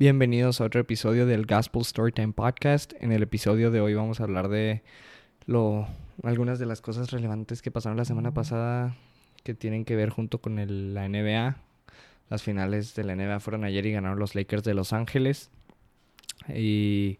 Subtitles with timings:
[0.00, 2.94] Bienvenidos a otro episodio del Gospel Storytime Podcast.
[3.00, 4.82] En el episodio de hoy vamos a hablar de
[5.44, 5.86] lo,
[6.22, 8.96] algunas de las cosas relevantes que pasaron la semana pasada
[9.44, 11.58] que tienen que ver junto con el- la NBA.
[12.30, 15.50] Las finales de la NBA fueron ayer y ganaron los Lakers de Los Ángeles.
[16.48, 17.18] Y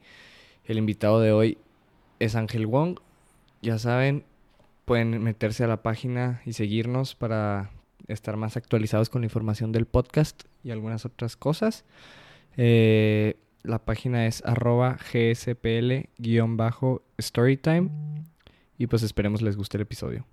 [0.64, 1.58] el invitado de hoy
[2.18, 2.98] es Ángel Wong.
[3.60, 4.24] Ya saben,
[4.86, 7.72] pueden meterse a la página y seguirnos para
[8.08, 11.84] estar más actualizados con la información del podcast y algunas otras cosas.
[12.62, 17.90] Eh, la página es arroba gspl-storytime.
[18.76, 20.26] Y pues esperemos les guste el episodio.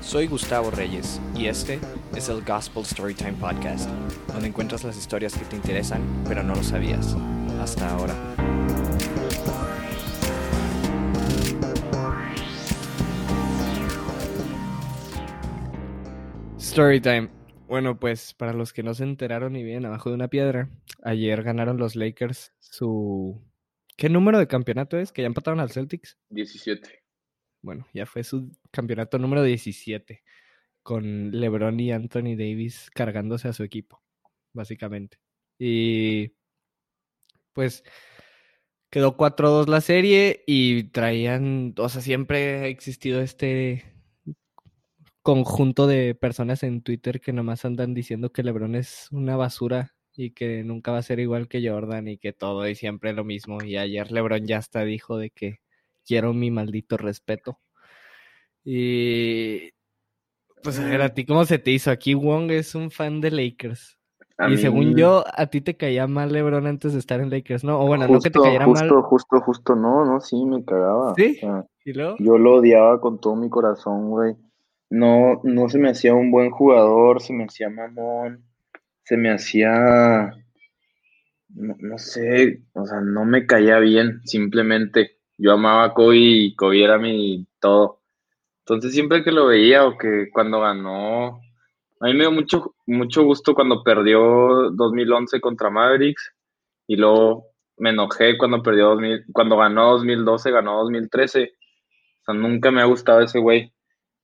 [0.00, 1.80] Soy Gustavo Reyes y este
[2.14, 3.90] es el Gospel Storytime Podcast,
[4.28, 7.16] donde encuentras las historias que te interesan pero no lo sabías
[7.60, 8.14] hasta ahora.
[16.60, 17.39] Storytime.
[17.70, 20.68] Bueno, pues para los que no se enteraron y vienen abajo de una piedra,
[21.04, 23.40] ayer ganaron los Lakers su...
[23.96, 25.12] ¿Qué número de campeonato es?
[25.12, 26.18] Que ya empataron al Celtics.
[26.30, 27.04] 17.
[27.62, 30.24] Bueno, ya fue su campeonato número 17,
[30.82, 34.02] con LeBron y Anthony Davis cargándose a su equipo,
[34.52, 35.20] básicamente.
[35.56, 36.32] Y
[37.52, 37.84] pues
[38.90, 43.89] quedó 4-2 la serie y traían, o sea, siempre ha existido este
[45.22, 50.32] conjunto de personas en Twitter que nomás andan diciendo que LeBron es una basura y
[50.32, 53.62] que nunca va a ser igual que Jordan y que todo y siempre lo mismo.
[53.62, 55.60] Y ayer LeBron ya hasta dijo de que
[56.04, 57.58] quiero mi maldito respeto.
[58.64, 59.70] Y
[60.62, 61.90] pues a ver, a ti cómo se te hizo.
[61.90, 63.98] Aquí Wong es un fan de Lakers.
[64.36, 67.28] A y mí, según yo, a ti te caía mal LeBron antes de estar en
[67.30, 67.78] Lakers, ¿no?
[67.78, 69.02] O bueno, no que te justo, cayera justo, mal.
[69.02, 71.14] Justo, justo, no, no, sí, me cagaba.
[71.14, 71.36] ¿Sí?
[71.36, 72.16] O sea, ¿Y luego?
[72.18, 74.34] yo lo odiaba con todo mi corazón, güey.
[74.90, 78.44] No, no se me hacía un buen jugador, se me hacía mamón,
[79.04, 80.32] se me hacía,
[81.50, 85.18] no, no sé, o sea, no me caía bien, simplemente.
[85.38, 88.00] Yo amaba a Kobe y Kobe era mi todo.
[88.60, 91.40] Entonces siempre que lo veía o que cuando ganó,
[92.00, 96.32] a mí me dio mucho, mucho gusto cuando perdió 2011 contra Mavericks
[96.86, 101.52] y luego me enojé cuando perdió 2000, cuando ganó 2012, ganó 2013.
[102.22, 103.72] O sea, nunca me ha gustado ese güey.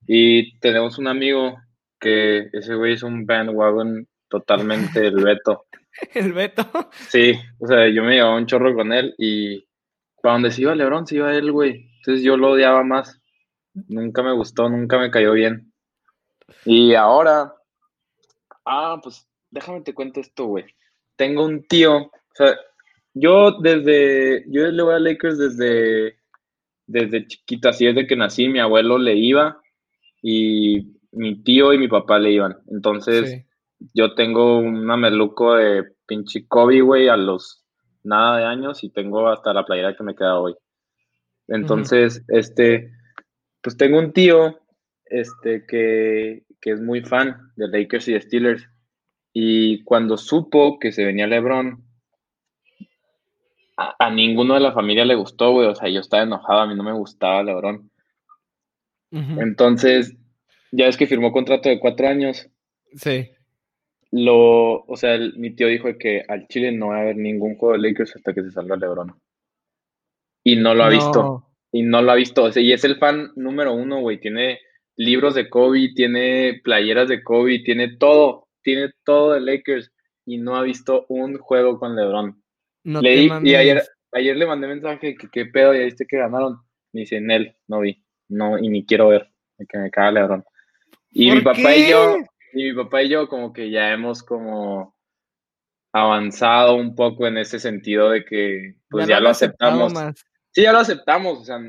[0.07, 1.57] Y tenemos un amigo
[1.99, 5.65] que ese güey es un bandwagon totalmente el Beto.
[6.13, 6.63] El Beto.
[7.09, 9.67] Sí, o sea, yo me llevaba un chorro con él y
[10.21, 11.89] para donde se iba LeBron, se iba él, güey.
[11.97, 13.19] Entonces yo lo odiaba más.
[13.73, 15.73] Nunca me gustó, nunca me cayó bien.
[16.65, 17.51] Y ahora,
[18.63, 20.65] ah, pues déjame te cuento esto, güey.
[21.15, 22.55] Tengo un tío, o sea,
[23.13, 26.19] yo desde, yo le voy a Lakers desde,
[26.85, 29.59] desde chiquito, así desde que nací, mi abuelo le iba
[30.21, 32.57] y mi tío y mi papá le iban.
[32.69, 33.43] Entonces, Sí.
[33.93, 37.63] yo tengo un mameluco de pinche Kobe, güey, a los
[38.03, 40.55] nada de años y tengo hasta la playera que me queda hoy.
[41.47, 42.91] Entonces, este,
[43.61, 44.59] pues tengo un tío,
[45.05, 48.69] este, que, que es muy fan de Lakers y de Steelers.
[49.33, 51.83] Y cuando supo que se venía LeBron,
[53.77, 55.67] a, a ninguno de la familia le gustó, güey.
[55.67, 57.89] O sea, yo estaba enojado, a mí no me gustaba LeBron.
[59.11, 60.15] Entonces,
[60.71, 62.49] ya es que firmó contrato de cuatro años.
[62.95, 63.29] Sí.
[64.11, 67.55] Lo, o sea, el- mi tío dijo que al Chile no va a haber ningún
[67.55, 69.13] juego de Lakers hasta que se salga LeBron.
[70.43, 71.21] Y no lo ha visto.
[71.71, 72.43] Y no lo ha visto.
[72.43, 74.19] O sea, y es el fan número uno, güey.
[74.19, 74.59] Tiene
[74.95, 78.47] libros de Kobe, tiene playeras de Kobe, tiene todo.
[78.63, 79.91] Tiene todo de Lakers.
[80.25, 82.41] Y no ha visto un juego con LeBron.
[82.85, 86.05] No Le te di- y ayer, ayer le mandé mensaje que qué pedo, ya viste
[86.07, 86.57] que ganaron.
[86.93, 88.01] Me dice, Nel, no vi.
[88.29, 89.29] No, y ni quiero ver.
[89.69, 90.45] Que me caga LeBron.
[91.11, 92.17] Y mi ¿Por papá y yo,
[92.53, 94.95] y mi papá y yo como que ya hemos como
[95.93, 99.93] avanzado un poco en ese sentido de que pues Ya ya, lo aceptamos.
[99.93, 100.25] más.
[100.51, 101.59] Sí, ya lo aceptamos, o sea,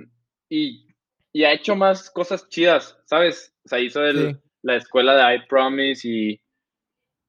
[0.48, 0.86] y,
[1.32, 3.54] y ha hecho más cosas chidas, ¿sabes?
[3.64, 4.40] O sea, hizo el- Sí.
[4.62, 6.40] la escuela de I Promise y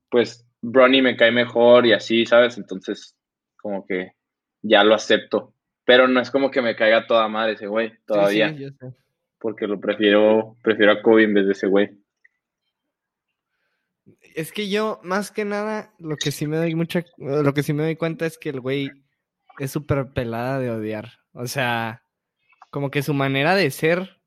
[0.10, 2.58] pues Bronny me cae mejor y así, ¿sabes?
[2.58, 3.16] Entonces,
[3.62, 4.14] como que
[4.62, 5.54] ya lo acepto.
[5.86, 8.70] Pero no es como que me caiga toda madre ese güey, Sí, sí, todavía, yo
[8.72, 8.94] sé.
[9.40, 11.90] Porque lo prefiero, prefiero a Kobe en vez de ese güey.
[14.36, 17.74] Es que yo, más que nada, lo que sí me doy mucha, lo que sí
[17.74, 18.92] me doy cuenta es que el güey
[19.60, 21.12] es súper pelada de odiar.
[21.34, 22.04] O sea,
[22.70, 24.20] como que su manera de ser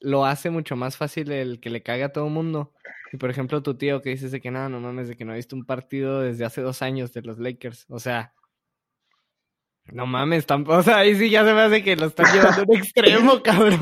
[0.00, 2.72] lo hace mucho más fácil el que le caga a todo mundo.
[3.12, 5.32] Y por ejemplo, tu tío que dices de que nada, no mames, de que no
[5.32, 7.86] ha visto un partido desde hace dos años de los Lakers.
[7.88, 8.34] O sea,
[9.92, 12.62] No mames, tampoco, o sea, ahí sí ya se me hace que lo están llevando
[12.62, 13.78] a un extremo, cabrón.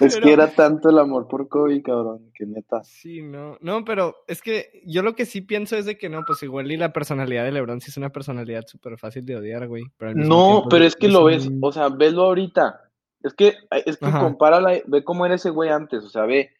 [0.00, 2.82] Es Pero- que era tanto el amor por Kobe, cabrón, que neta.
[2.82, 6.24] Sí, no, no, pero es que yo lo que sí pienso es de que no,
[6.26, 9.68] pues igual y la personalidad de LeBron sí es una personalidad súper fácil de odiar,
[9.68, 9.84] güey.
[9.96, 12.90] pero No, tiempo pero es que lo un- ves, o sea, veslo ahorita.
[13.22, 13.54] Es que,
[13.86, 14.20] es que Ajá.
[14.20, 16.50] compárala, ve cómo era ese güey antes, o sea, ve,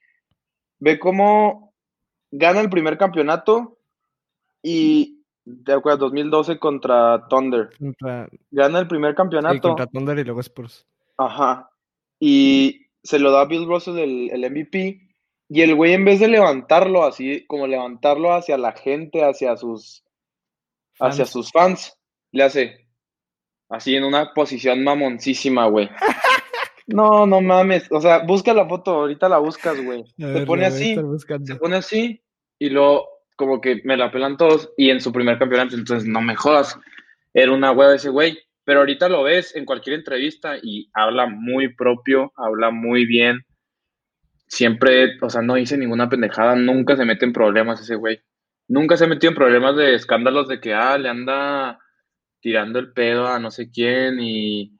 [0.79, 1.73] ve cómo
[2.31, 3.79] gana el primer campeonato
[4.63, 5.18] y,
[5.65, 6.01] ¿te acuerdas?
[6.01, 7.71] 2012 contra Thunder.
[7.79, 9.61] contra, Gana el primer sí, campeonato.
[9.69, 10.87] contra Thunder y luego Spurs.
[11.17, 11.71] Ajá.
[12.21, 15.01] Y se lo da a Bill Russell el, el MVP.
[15.51, 20.05] Y el güey, en vez de levantarlo así, como levantarlo hacia la gente, hacia sus,
[21.01, 21.31] hacia Fans.
[21.31, 21.99] sus fans,
[22.33, 22.89] le hace
[23.71, 25.89] así en una posición mamoncísima, güey.
[26.91, 27.87] No, no mames.
[27.93, 30.05] O sea, busca la foto, ahorita la buscas, güey.
[30.17, 30.97] Se pone así,
[31.45, 32.23] se pone así,
[32.59, 33.07] y luego
[33.39, 36.79] como que me la pelan todos, y en su primer campeonato, entonces no me jodas.
[37.33, 38.39] Era una hueva ese güey.
[38.65, 43.47] Pero ahorita lo ves en cualquier entrevista y habla muy propio, habla muy bien.
[44.47, 48.21] Siempre, o sea, no dice ninguna pendejada, nunca se mete en problemas ese güey.
[48.67, 51.79] Nunca se ha metido en problemas de escándalos de que, ah, le anda
[52.41, 54.77] tirando el pedo a no sé quién y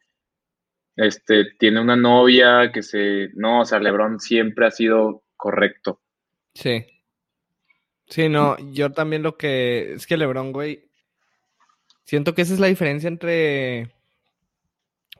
[0.95, 6.03] este tiene una novia que se, no, o sea, LeBron siempre ha sido correcto.
[6.53, 6.85] Sí.
[8.09, 9.95] Sí, no, yo también lo que.
[9.95, 10.89] Es que LeBron, güey.
[12.05, 13.93] Siento que esa es la diferencia entre.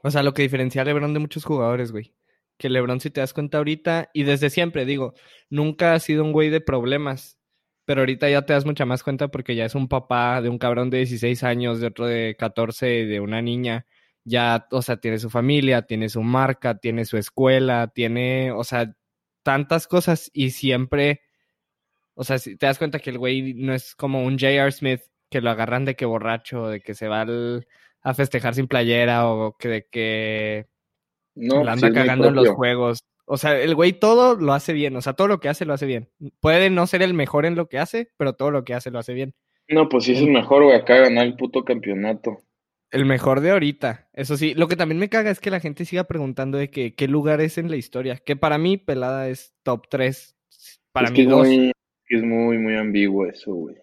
[0.01, 2.13] O sea, lo que diferencia a LeBron de muchos jugadores, güey.
[2.57, 5.13] Que LeBron, si te das cuenta ahorita, y desde siempre, digo,
[5.49, 7.37] nunca ha sido un güey de problemas.
[7.85, 10.59] Pero ahorita ya te das mucha más cuenta porque ya es un papá de un
[10.59, 13.85] cabrón de 16 años, de otro de 14, de una niña.
[14.23, 18.95] Ya, o sea, tiene su familia, tiene su marca, tiene su escuela, tiene, o sea,
[19.43, 21.21] tantas cosas y siempre,
[22.19, 24.69] o sea, si te das cuenta que el güey no es como un J.R.
[24.73, 24.99] Smith
[25.29, 27.65] que lo agarran de que borracho, de que se va al-
[28.01, 30.67] a festejar sin playera o que de que
[31.35, 32.99] No, sí anda cagando en los juegos.
[33.25, 35.73] O sea, el güey todo lo hace bien, o sea, todo lo que hace lo
[35.73, 36.09] hace bien.
[36.41, 38.99] Puede no ser el mejor en lo que hace, pero todo lo que hace lo
[38.99, 39.33] hace bien.
[39.69, 42.39] No, pues sí es el mejor, güey, acá ganar el puto campeonato.
[42.91, 44.09] El mejor de ahorita.
[44.13, 46.95] Eso sí, lo que también me caga es que la gente siga preguntando de que
[46.95, 48.17] qué lugar es en la historia.
[48.17, 50.35] Que para mí, Pelada es top 3.
[50.91, 51.45] Para es mí, que dos.
[51.47, 51.71] muy,
[52.09, 53.77] es muy, muy ambiguo eso, güey.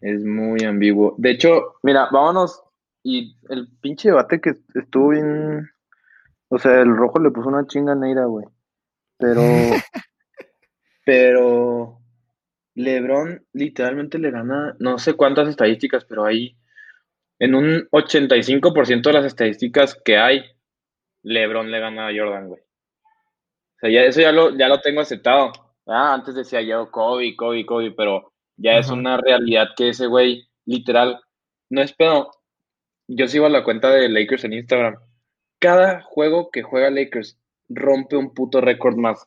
[0.00, 1.14] Es muy ambiguo.
[1.16, 2.62] De hecho, mira, vámonos.
[3.02, 5.70] Y el pinche debate que estuvo bien.
[6.48, 8.46] O sea, el rojo le puso una chinga Neira, güey.
[9.18, 9.40] Pero.
[11.06, 12.00] pero.
[12.74, 14.74] LeBron literalmente le gana.
[14.80, 16.56] No sé cuántas estadísticas, pero ahí.
[17.38, 20.44] En un 85% de las estadísticas que hay,
[21.22, 22.60] LeBron le gana a Jordan, güey.
[22.60, 25.52] O sea, ya eso ya lo, ya lo tengo aceptado.
[25.86, 30.48] Ah, antes decía yo Kobe, Kobe, Kobe, pero ya es una realidad que ese güey,
[30.64, 31.20] literal,
[31.70, 32.30] no es pedo.
[33.08, 34.96] Yo sigo a la cuenta de Lakers en Instagram.
[35.58, 37.38] Cada juego que juega Lakers
[37.68, 39.26] rompe un puto récord más.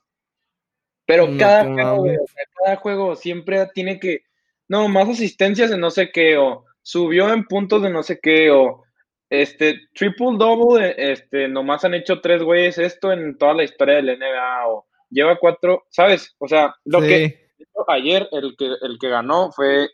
[1.05, 2.17] Pero No cada juego, güey,
[2.63, 4.23] cada juego siempre tiene que,
[4.67, 8.49] no, más asistencias de no sé qué, o subió en puntos de no sé qué,
[8.51, 8.83] o
[9.29, 13.95] este, triple double, eh, este, nomás han hecho tres güeyes esto en toda la historia
[13.95, 16.35] del NBA, o lleva cuatro, ¿sabes?
[16.39, 17.07] O sea, lo Sí.
[17.07, 17.47] que
[17.89, 19.89] ayer el que, el que ganó fue,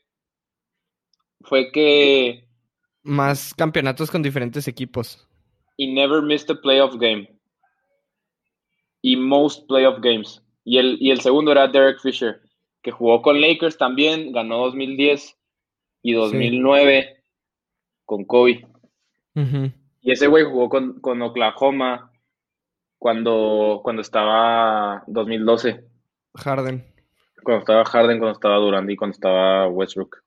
[1.42, 2.48] fue que
[3.04, 5.28] Más campeonatos con diferentes equipos.
[5.78, 7.28] he never missed a playoff game.
[9.02, 10.42] Y most playoff games.
[10.64, 12.42] Y el, y el segundo era Derek Fisher,
[12.82, 15.36] que jugó con Lakers también, ganó 2010
[16.04, 17.22] y 2009
[18.06, 18.66] con Kobe.
[19.36, 22.13] Y ese güey jugó con, con Oklahoma
[23.04, 25.84] cuando, cuando estaba 2012,
[26.36, 26.86] Harden.
[27.44, 30.24] cuando estaba Harden, cuando estaba Durant y cuando estaba Westbrook.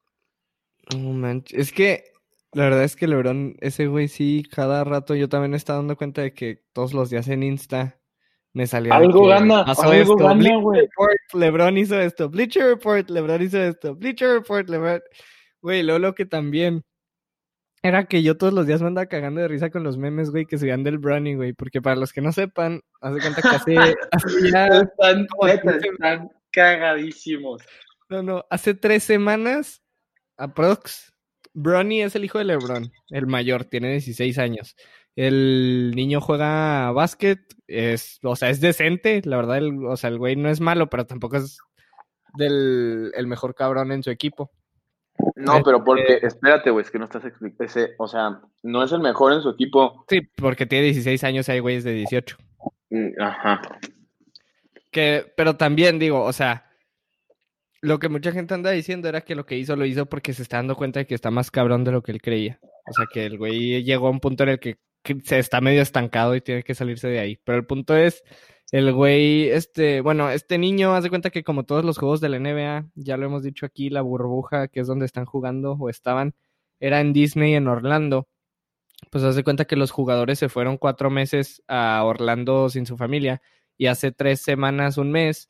[0.95, 1.59] No manches.
[1.59, 2.13] Es que
[2.53, 5.97] la verdad es que LeBron, ese güey sí, cada rato yo también me estaba dando
[5.97, 7.99] cuenta de que todos los días en Insta
[8.53, 10.83] me salía Algo que gana, algo esto, gana, güey.
[10.83, 15.01] Report, LeBron hizo esto, Bleacher Report, LeBron hizo esto, Bleacher Report, LeBron.
[15.63, 16.85] Güey, luego lo que también
[17.87, 20.47] era que yo todos los días me andaba cagando de risa con los memes, güey,
[20.47, 23.49] que subían del Brownie, güey, porque para los que no sepan, haz de cuenta que
[23.49, 23.77] hace,
[24.13, 25.27] hace ya Están,
[25.67, 27.63] están cagadísimos.
[28.09, 29.83] No, no, hace tres semanas,
[30.37, 31.13] aprox,
[31.55, 34.77] Bronny es el hijo de LeBron, el mayor, tiene 16 años.
[35.17, 40.19] El niño juega básquet, es, o sea, es decente, la verdad, el, o sea, el
[40.19, 41.59] güey no es malo, pero tampoco es
[42.37, 44.51] del el mejor cabrón en su equipo.
[45.37, 47.65] No, pero porque, espérate, güey, es que no estás explicando.
[47.65, 50.05] Ese, o sea, no es el mejor en su equipo.
[50.09, 52.37] Sí, porque tiene 16 años y hay güeyes de 18.
[52.91, 53.63] Mm, Ajá.
[54.91, 56.71] Que, pero también digo, o sea,
[57.81, 60.43] lo que mucha gente anda diciendo era que lo que hizo lo hizo porque se
[60.43, 62.59] está dando cuenta de que está más cabrón de lo que él creía.
[62.89, 65.61] O sea, que el güey llegó a un punto en el que, que se está
[65.61, 67.39] medio estancado y tiene que salirse de ahí.
[67.45, 68.23] Pero el punto es,
[68.73, 72.39] el güey, este, bueno, este niño hace cuenta que como todos los juegos de la
[72.39, 76.35] NBA, ya lo hemos dicho aquí, la burbuja, que es donde están jugando o estaban,
[76.81, 78.29] era en Disney en Orlando.
[79.11, 83.41] Pues hace cuenta que los jugadores se fueron cuatro meses a Orlando sin su familia
[83.77, 85.49] y hace tres semanas, un mes,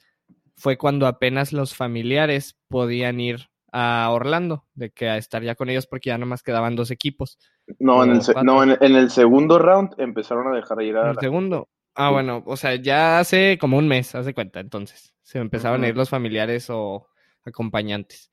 [0.56, 5.68] fue cuando apenas los familiares podían ir a Orlando, de que a estar ya con
[5.70, 7.38] ellos porque ya nomás quedaban dos equipos.
[7.78, 11.16] No, en el, no en, en el segundo round empezaron a dejar ir a El
[11.16, 11.68] la- segundo.
[11.98, 15.14] Ah, bueno, o sea, ya hace como un mes, hace cuenta, entonces.
[15.22, 17.08] Se empezaban a ir los familiares o
[17.42, 18.30] acompañantes.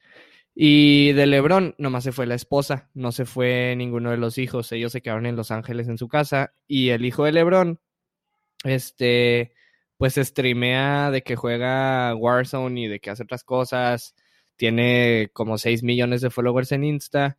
[0.54, 4.72] Y de Lebron nomás se fue la esposa, no se fue ninguno de los hijos.
[4.74, 6.54] Ellos se quedaron en Los Ángeles en su casa.
[6.68, 7.80] Y el hijo de Lebron,
[8.66, 9.54] este,
[9.98, 14.14] pues streamea de que juega Warzone y de que hace otras cosas.
[14.58, 17.38] Tiene como 6 millones de followers en Insta.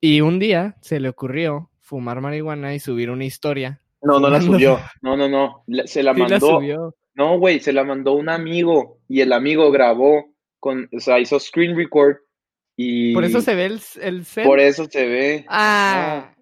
[0.00, 4.40] Y un día se le ocurrió fumar marihuana y subir una historia No, no la
[4.40, 4.78] subió.
[5.02, 5.64] No, no, no.
[5.86, 6.46] Se la Sí la mandó.
[6.58, 6.94] subió.
[7.14, 10.26] No, güey, se la mandó un amigo y el amigo grabó
[10.58, 12.16] con, o sea, hizo screen record
[12.76, 14.44] y Por eso se ve el, el cel.
[14.44, 15.46] por eso se ve.
[15.48, 16.34] Ah,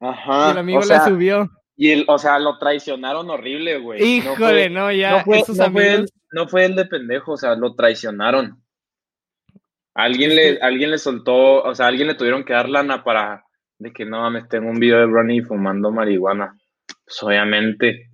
[0.00, 0.48] Ajá.
[0.48, 1.48] y el amigo o sea, la subió.
[1.76, 4.00] Y el, o sea, lo traicionaron horrible, güey.
[4.00, 5.12] No Híjole, fue- no, ya.
[5.18, 6.10] no fue, esos no fue él, amigos.
[6.32, 8.62] no fue él de pendejo, o sea, lo traicionaron.
[9.94, 13.44] Alguien le, alguien le soltó, o sea, alguien le tuvieron que dar lana para
[13.82, 16.56] de que no mames, tengo un video de Ronnie fumando marihuana.
[17.04, 18.08] Pues obviamente,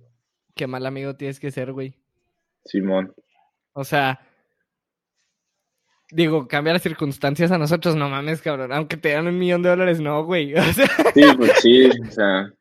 [0.55, 1.95] Qué mal amigo tienes que ser, güey.
[2.65, 3.13] Simón.
[3.73, 4.19] O sea.
[6.11, 8.73] Digo, cambia las circunstancias a nosotros, no mames, cabrón.
[8.73, 10.53] Aunque te dan un millón de dólares, no, güey.
[10.57, 12.51] O sea, Sí, pues sí, o sea.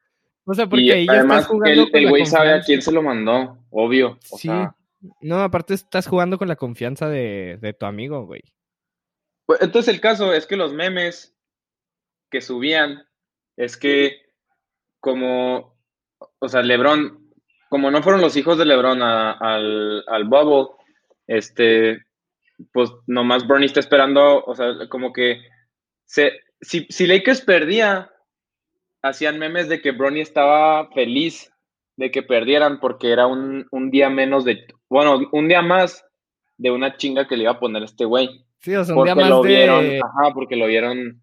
[0.44, 2.60] o sea porque Y ahí ya además, estás jugando el, con el güey sabe a
[2.60, 4.18] quién se lo mandó, obvio.
[4.30, 4.48] O Sí.
[4.48, 4.76] sea,
[5.22, 8.42] No, aparte estás jugando con la confianza de, de tu amigo, güey.
[9.46, 11.34] Pues, entonces el caso es que los memes
[12.30, 13.04] que subían
[13.56, 14.20] es que
[15.00, 15.76] como,
[16.38, 17.30] o sea, LeBron,
[17.68, 20.74] como no fueron los hijos de LeBron a- al, al Bubble,
[21.26, 22.04] este,
[22.72, 25.40] pues nomás Bronny está esperando, o sea, como que
[26.04, 28.10] se, si, si Lakers perdía,
[29.02, 31.52] hacían memes de que Bronny estaba feliz
[31.96, 36.04] de que perdieran porque era un, un día menos de, bueno, un día más
[36.56, 38.44] de una chinga que le iba a poner este güey.
[38.60, 39.48] Sí, o sea, un Porque día más lo de.
[39.48, 41.22] vieron, ajá, porque lo vieron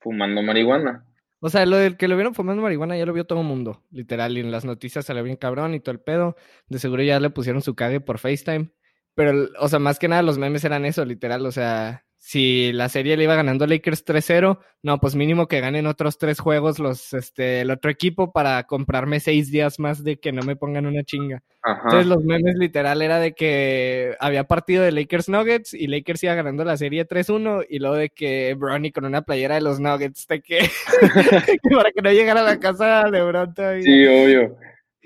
[0.00, 1.04] fumando marihuana.
[1.40, 3.84] O sea, lo del que lo vieron fumando marihuana ya lo vio todo el mundo,
[3.90, 6.36] literal, y en las noticias salió bien cabrón y todo el pedo.
[6.68, 8.70] De seguro ya le pusieron su cague por FaceTime.
[9.14, 11.46] Pero, o sea, más que nada los memes eran eso, literal.
[11.46, 15.86] O sea, si la serie le iba ganando Lakers 3-0, no, pues mínimo que ganen
[15.86, 20.30] otros tres juegos los, este, el otro equipo para comprarme seis días más de que
[20.30, 21.42] no me pongan una chinga.
[21.62, 21.80] Ajá.
[21.84, 26.34] Entonces los memes literal era de que había partido de Lakers Nuggets y Lakers iba
[26.34, 30.26] ganando la serie 3-1 y luego de que Bronny con una playera de los Nuggets
[30.26, 30.58] de que,
[31.74, 33.82] para que no llegara a la casa de LeBron todavía.
[33.84, 34.54] Sí, obvio.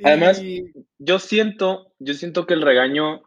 [0.03, 3.23] Además, Y- Yo siento, yo siento que el regaño,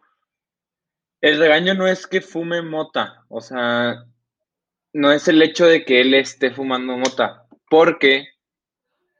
[1.25, 4.05] el regaño no es que fume mota, o sea,
[4.93, 8.27] no es el hecho de que él esté fumando mota, porque,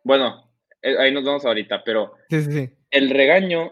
[0.04, 0.52] bueno,
[0.84, 2.70] eh, ahí nos vamos ahorita, pero sí, sí, sí.
[2.92, 3.72] el regaño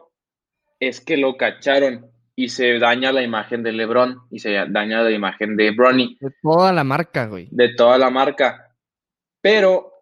[0.79, 5.11] es que lo cacharon y se daña la imagen de LeBron y se daña la
[5.11, 6.17] imagen de Bronny.
[6.19, 7.49] De toda la marca, güey.
[7.51, 8.75] de toda la marca.
[9.41, 9.93] Pero,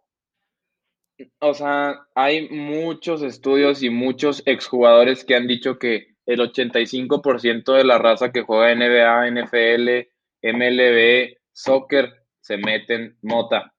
[1.40, 7.84] o sea, hay muchos estudios y muchos exjugadores que han dicho que el 85% de
[7.84, 10.08] la raza que juega NBA, NFL,
[10.44, 13.74] MLB, soccer, se meten mota.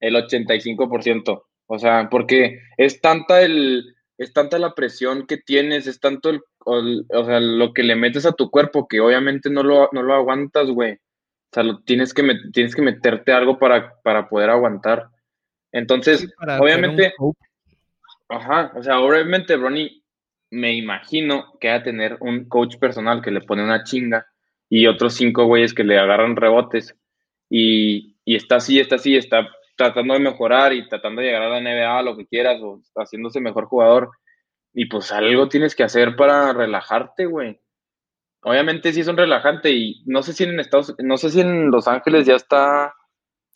[0.00, 1.44] El 85%.
[1.66, 6.40] O sea, porque es tanta el, es tanta la presión que tienes, es tanto el,
[6.66, 10.02] el- o sea, lo que le metes a tu cuerpo que obviamente no lo, no
[10.02, 10.92] lo aguantas, güey.
[10.94, 15.08] O sea, lo- tienes que, tienes que meterte algo para, para poder aguantar.
[15.72, 16.26] Entonces, Sí,
[16.60, 17.32] obviamente, un
[18.28, 20.03] ajá, o sea, obviamente Ronnie,
[20.54, 24.26] me imagino que va a tener un coach personal que le pone una chinga
[24.68, 26.96] y otros cinco güeyes que le agarran rebotes
[27.50, 31.48] y, y está así, está así, está tratando de mejorar y tratando de llegar a
[31.48, 34.10] la NBA, lo que quieras, o haciéndose mejor jugador.
[34.72, 37.60] Y pues algo tienes que hacer para relajarte, güey.
[38.42, 41.70] Obviamente sí es un relajante y no sé si en Estados, no sé si en
[41.70, 42.94] Los Ángeles ya está,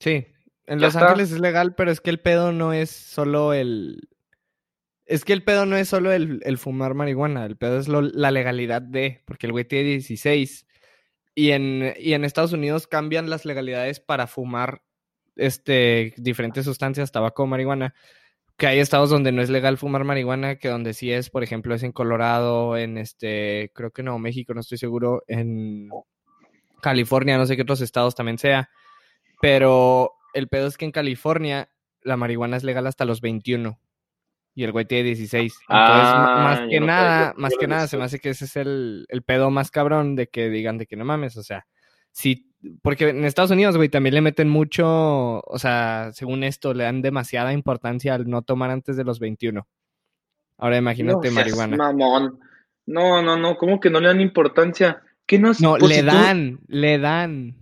[0.01, 0.27] Sí,
[0.67, 1.09] en Los está.
[1.09, 4.09] Ángeles es legal, pero es que el pedo no es solo el...
[5.09, 8.83] Es que el pedo no es solo el, fumar marihuana, el pedo es la legalidad
[8.83, 10.67] de, porque el güey tiene 16
[11.35, 11.83] y en,
[12.25, 14.83] Estados Unidos cambian las legalidades para fumar
[15.37, 17.95] este, diferentes sustancias, tabaco marihuana,
[18.59, 21.75] que hay estados donde no es legal fumar marihuana, que donde sí es, por ejemplo,
[21.75, 25.89] es en Colorado, en este, creo que no, México, no estoy seguro, en
[26.83, 28.69] California, no sé qué otros estados también sea.
[29.41, 31.71] Pero el pedo es que en California
[32.03, 33.81] la marihuana es legal hasta los 21
[34.59, 35.55] y el güey tiene 16.
[35.69, 38.57] Entonces, Ah, más que no nada, más que nada, se me hace que ese es
[38.57, 41.65] el, el pedo más cabrón de que digan de que no mames, o sea,
[42.11, 42.51] sí,
[42.83, 44.85] porque en Estados Unidos, güey, también le meten mucho,
[45.43, 49.69] o sea, según esto, le dan demasiada importancia al no tomar antes de los 21.
[50.57, 51.77] Ahora imagínate No marihuana.
[51.77, 52.41] mamón.
[52.87, 55.03] No, no, no, ¿cómo que no le dan importancia?
[55.25, 57.55] ¿Qué no, No, pues le dan, le dan.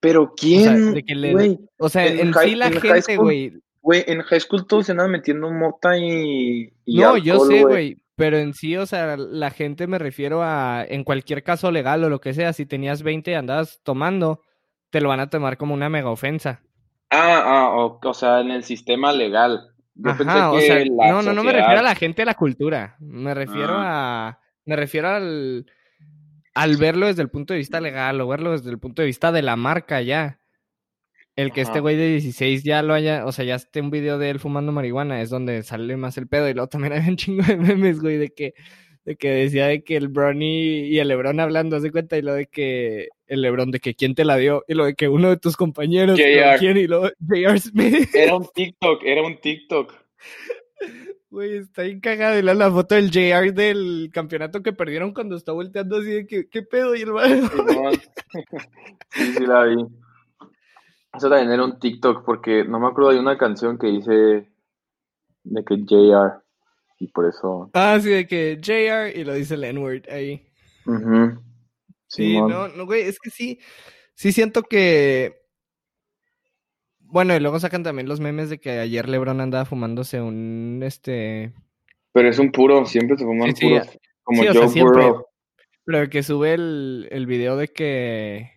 [0.00, 3.16] Pero quién, de que le- güey, O sea, En en, high- sí la en gente,
[3.16, 3.52] güey,
[3.86, 7.98] güey, en high school todos se andan metiendo mota y, y No, yo sé, güey,
[8.16, 12.08] pero en sí, o sea, la gente me refiero a, en cualquier caso legal o
[12.08, 14.40] lo que sea, si tenías 20 y andabas tomando,
[14.90, 16.62] te lo van a tomar como una mega ofensa.
[17.10, 19.68] Ah, ah, o, o sea, en el sistema legal.
[19.94, 22.22] Yo Ajá, pensé o que sea, la no, no, no me refiero a la gente
[22.22, 24.30] de la cultura, me refiero Ah.
[24.30, 25.66] a, me refiero al,
[26.56, 29.30] al verlo desde el punto de vista legal o verlo desde el punto de vista
[29.30, 30.40] de la marca ya.
[31.36, 34.18] El que este güey de 16 ya lo haya, o sea, ya esté un video
[34.18, 36.48] de él fumando marihuana, es donde sale más el pedo.
[36.48, 38.54] Y luego también había un chingo de memes, güey, de que,
[39.04, 42.16] de que decía de que el Bronny y el Lebron hablando, ¿se cuenta?
[42.16, 44.94] Y lo de que el Lebron, de que quién te la dio, y lo de
[44.94, 46.58] que uno de tus compañeros, JR.
[46.58, 46.78] ¿quién?
[46.78, 47.60] Y luego J.R.
[47.60, 49.92] Smith, Era un TikTok, era un TikTok.
[51.28, 52.38] güey, está bien cagado.
[52.38, 56.48] Y la foto del JR del campeonato que perdieron cuando está volteando así de que,
[56.48, 56.96] ¿qué pedo?
[56.96, 57.10] Y el
[59.10, 59.84] sí, sí la vi.
[61.16, 64.48] Eso también era un TikTok porque no me acuerdo de una canción que dice
[65.44, 66.42] de que JR
[66.98, 67.70] y por eso.
[67.74, 70.46] Ah, sí, de que JR y lo dice el N-word ahí.
[72.08, 72.50] Sí, Simón.
[72.50, 73.58] no, no, güey, es que sí,
[74.14, 75.42] sí siento que...
[77.00, 81.52] Bueno, y luego sacan también los memes de que ayer LeBron andaba fumándose un, este...
[82.12, 83.98] Pero es un puro, siempre se fuman Sí, sí, puros.
[84.22, 85.06] Como sí, o sea, Joe siempre.
[85.06, 85.26] Burrow.
[85.84, 88.55] Pero que sube el, el video de que...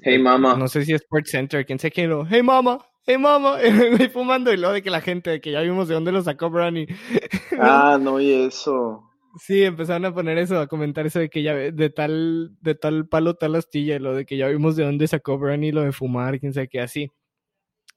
[0.00, 0.56] Hey mama.
[0.56, 3.58] No sé si es Sports Center, quién sé qué, lo, hey mama, hey mama,
[4.00, 6.22] y fumando, y luego de que la gente, de que ya vimos de dónde lo
[6.22, 6.86] sacó Bronny.
[7.58, 9.02] Ah, no, y eso.
[9.38, 13.08] Sí, empezaron a poner eso, a comentar eso de que ya de tal, de tal
[13.08, 15.92] palo, tal astilla, y lo de que ya vimos de dónde sacó Bronny lo de
[15.92, 17.10] fumar, quién sabe qué, así.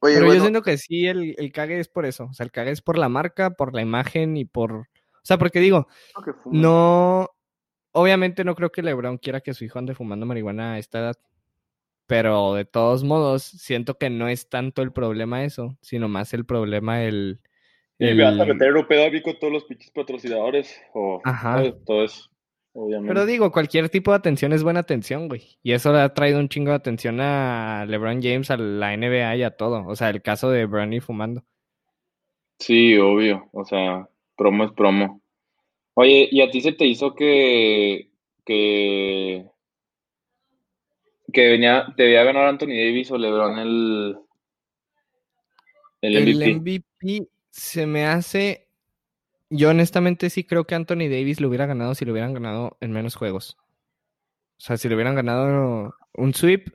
[0.02, 2.26] Oye, Pero yo siento que sí, el, el cague es por eso.
[2.26, 4.72] O sea, el cague es por la marca, por la imagen y por.
[4.74, 4.86] O
[5.24, 5.88] sea, porque digo,
[6.46, 7.30] no.
[7.92, 11.16] Obviamente no creo que LeBron quiera que su hijo ande fumando marihuana a esta edad.
[12.10, 16.44] Pero de todos modos, siento que no es tanto el problema eso, sino más el
[16.44, 17.40] problema el.
[18.00, 20.76] Y me vas a meter un pedo a mí con todos los pinches patrocinadores.
[20.96, 21.62] O Ajá.
[21.86, 22.28] todo eso.
[22.74, 23.14] Obviamente.
[23.14, 25.60] Pero digo, cualquier tipo de atención es buena atención, güey.
[25.62, 29.36] Y eso le ha traído un chingo de atención a LeBron James, a la NBA
[29.36, 29.86] y a todo.
[29.86, 31.44] O sea, el caso de Bronny fumando.
[32.58, 33.50] Sí, obvio.
[33.52, 35.22] O sea, promo es promo.
[35.94, 38.10] Oye, ¿y a ti se te hizo que,
[38.46, 39.46] que,
[41.32, 44.18] que venía, debía ganar Anthony Davis o LeBron el,
[46.02, 46.54] el El MVP?
[46.56, 48.68] MVP se me hace.
[49.50, 52.92] Yo honestamente sí creo que Anthony Davis lo hubiera ganado si lo hubieran ganado en
[52.92, 53.58] menos juegos.
[54.58, 56.68] O sea, si lo hubieran ganado un sweep,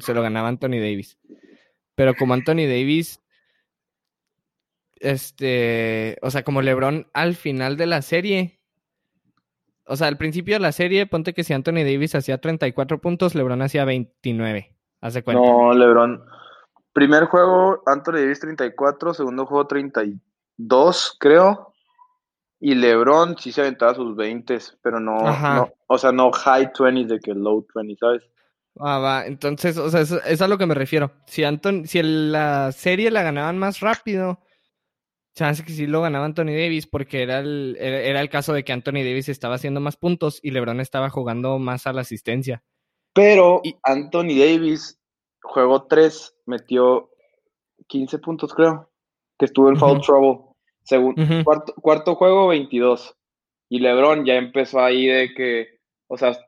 [0.00, 1.18] se lo ganaba Anthony Davis.
[1.94, 3.20] Pero como Anthony Davis,
[5.00, 8.57] este, o sea, como LeBron al final de la serie,
[9.88, 13.34] o sea, al principio de la serie, ponte que si Anthony Davis hacía 34 puntos,
[13.34, 14.74] LeBron hacía 29.
[15.00, 15.42] Hace cuenta.
[15.42, 16.22] No, LeBron.
[16.92, 21.72] Primer juego, Anthony Davis 34, segundo juego 32, creo.
[22.60, 25.16] Y LeBron sí se aventaba sus 20, pero no,
[25.54, 28.22] no, o sea, no high 20 de que low 20, ¿sabes?
[28.80, 29.26] Ah, va.
[29.26, 31.12] Entonces, o sea, eso- es a lo que me refiero.
[31.26, 34.40] Si Anton, si el- la serie la ganaban más rápido,
[35.46, 38.72] hace que sí lo ganaba Anthony Davis, porque era el, era, el caso de que
[38.72, 42.62] Anthony Davis estaba haciendo más puntos y LeBron estaba jugando más a la asistencia.
[43.12, 45.00] Pero Y- Anthony Davis,
[45.42, 47.10] juego 3, metió
[47.86, 48.90] 15 puntos, creo,
[49.38, 50.40] que estuvo en foul trouble.
[50.84, 51.44] Segun- Ujú.
[51.44, 53.14] cuarto, cuarto juego, 22.
[53.68, 56.38] Y LeBron ya empezó ahí de que, o sea,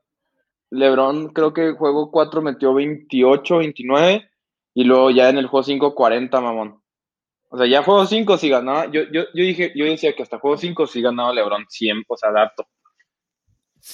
[0.71, 4.29] LeBron creo que juego 4 metió 28, 29.
[4.75, 6.80] Y luego ya en el juego 5, 40, mamón.
[7.53, 8.87] O sea, ya juego 5 sí ganaba.
[8.93, 12.17] Yo, yo, yo dije, yo decía que hasta juego 5 sí ganaba LeBron 100, o
[12.17, 12.69] sea, dato.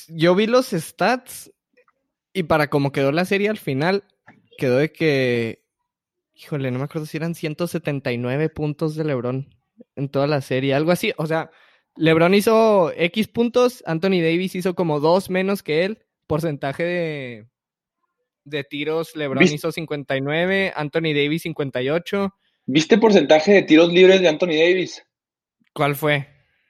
[0.09, 1.51] Yo vi los stats
[2.35, 4.05] y para como quedó la serie al final,
[4.59, 5.65] quedó de que,
[6.35, 9.49] híjole, no me acuerdo si eran 179 puntos de LeBron
[9.95, 11.15] en toda la serie, algo así.
[11.17, 11.51] O sea,
[11.97, 17.49] LeBron hizo X puntos, Anthony Davis hizo como dos menos que él, porcentaje de,
[18.45, 19.57] de tiros, LeBron ¿Viste?
[19.57, 22.35] hizo 59, Anthony Davis 58
[22.67, 25.07] ¿Viste porcentaje de tiros libres de Anthony Davis?
[25.73, 26.29] ¿Cuál fue?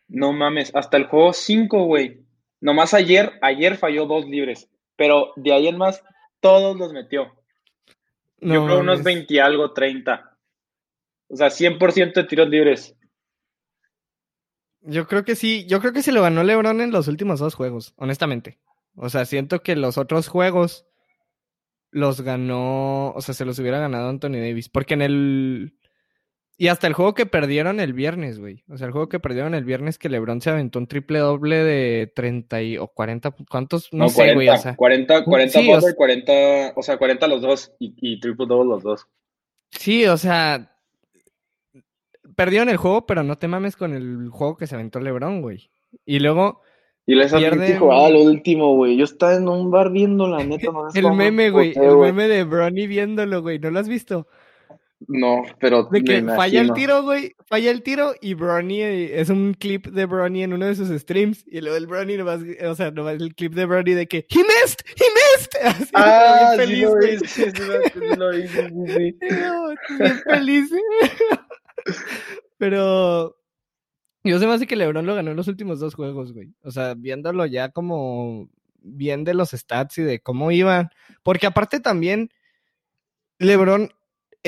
[0.08, 2.26] No mames, hasta el juego 5, güey.
[2.60, 6.02] Nomás ayer, ayer falló dos libres, pero de ahí en más
[6.40, 7.34] todos los metió.
[8.40, 9.04] No Yo creo unos mames.
[9.04, 10.36] 20 y algo, 30.
[11.28, 12.94] O sea, 100% de tiros libres.
[14.82, 17.54] Yo creo que sí, yo creo que se lo ganó LeBron en los últimos dos
[17.54, 18.58] juegos, honestamente.
[18.94, 20.86] O sea, siento que los otros juegos
[21.90, 25.74] los ganó, o sea, se los hubiera ganado Anthony Davis, porque en el
[26.58, 28.64] y hasta el juego que perdieron el viernes, güey.
[28.68, 31.56] O sea, el juego que perdieron el viernes que LeBron se aventó un triple doble
[31.56, 33.92] de 30 y, o 40, ¿cuántos?
[33.92, 34.76] No, No, sé, 40, güey, o sea.
[34.76, 36.32] 40, 40 Sí, o sea- 40,
[36.76, 39.06] o sea, 40 los dos y, y triple double los dos.
[39.70, 40.72] Sí, o sea,
[42.36, 45.70] perdieron el juego, pero no te mames con el juego que se aventó LeBron, güey.
[46.04, 46.62] Y luego
[47.06, 48.96] Y les Pierden- jugada al último, güey.
[48.96, 52.44] Yo estaba en un bar viendo la neta, no el meme, güey, el meme de
[52.44, 54.26] Bronny viéndolo, güey, ¿no lo has visto?
[55.08, 59.20] No, pero De que me falla el tiro, güey, falla el tiro y Bronny eh,
[59.20, 62.40] es un clip de Bronny en uno de sus streams y luego el Bronny nomás,
[62.64, 64.78] o sea, nomás el clip de Bronny de que ¡He missed!
[64.96, 65.60] ¡He missed!
[65.62, 68.12] Así, Ah, bien feliz, lo sí, sí.
[68.16, 68.30] No,
[69.98, 70.70] bien feliz.
[72.58, 73.36] Pero
[74.24, 76.54] yo se me hace que LeBron lo ganó en los últimos dos juegos, güey.
[76.62, 78.48] O sea, viéndolo ya como
[78.80, 80.90] bien de los stats y de cómo iban.
[81.22, 82.30] Porque aparte también,
[83.38, 83.90] LeBron,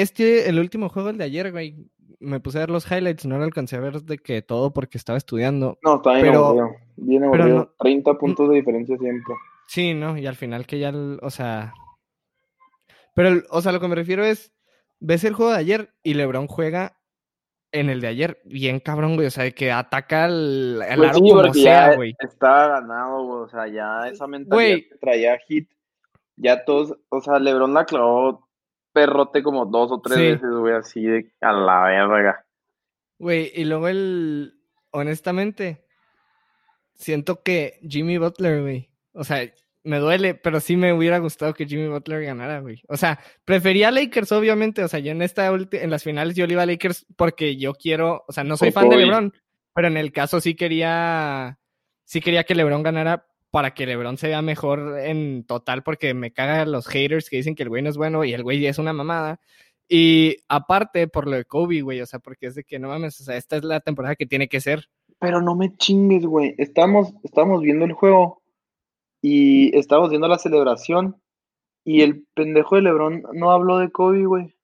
[0.03, 1.77] este, el último juego, el de ayer, güey,
[2.21, 4.99] me puse a ver los highlights, no lo alcancé a ver de que todo porque
[4.99, 5.79] estaba estudiando.
[5.83, 6.71] No, está bien Pero- aburrido.
[6.97, 7.49] Bien aburrido.
[7.59, 9.35] no- 30 puntos de diferencia siempre.
[9.69, 10.17] Sí, ¿no?
[10.19, 11.73] Y al final que ya, o sea...
[13.15, 14.53] Pero, o sea, lo que me refiero es,
[15.01, 16.97] ves el juego de ayer y LeBron juega
[17.73, 19.27] en el de ayer bien cabrón, güey.
[19.27, 22.15] O sea, de que ataca al, al Pues aro sí, como sea, güey.
[22.21, 23.43] estaba ganado, güey.
[23.43, 24.89] O sea, ya esa mentalidad Güey.
[24.89, 25.69] que traía Hit,
[26.37, 28.48] ya todos, o sea, LeBron la clavó
[29.01, 30.25] perrote como dos o tres Sí.
[30.33, 32.45] veces, güey, así de a la verga.
[33.19, 34.55] Güey, y luego el...
[34.91, 35.85] Honestamente,
[36.95, 38.91] siento que Jimmy Butler, güey.
[39.13, 39.43] O sea,
[39.85, 42.83] me duele, pero sí me hubiera gustado que Jimmy Butler ganara, güey.
[42.89, 44.83] O sea, prefería a Lakers, obviamente.
[44.83, 47.75] O sea, yo en esta en las finales yo le iba a Lakers porque yo
[47.75, 48.97] quiero, o sea, no soy fan de.
[48.97, 49.33] LeBron,
[49.75, 51.59] pero en el caso sí quería,
[52.05, 56.33] sí quería que LeBron ganara para que LeBron se vea mejor en total, porque me
[56.33, 58.79] cagan los haters que dicen que el güey no es bueno y el güey es
[58.79, 59.41] una mamada.
[59.89, 63.21] Y aparte, por lo de Kobe, güey, o sea, porque es de que no mames,
[63.21, 64.89] o sea, esta es la temporada que tiene que ser.
[65.19, 66.55] Pero no me chingues, güey.
[66.59, 68.43] Estamos, estamos viendo el juego
[69.23, 71.17] y estamos viendo la celebración
[71.85, 74.55] y el pendejo de LeBron no habló de Kobe, güey.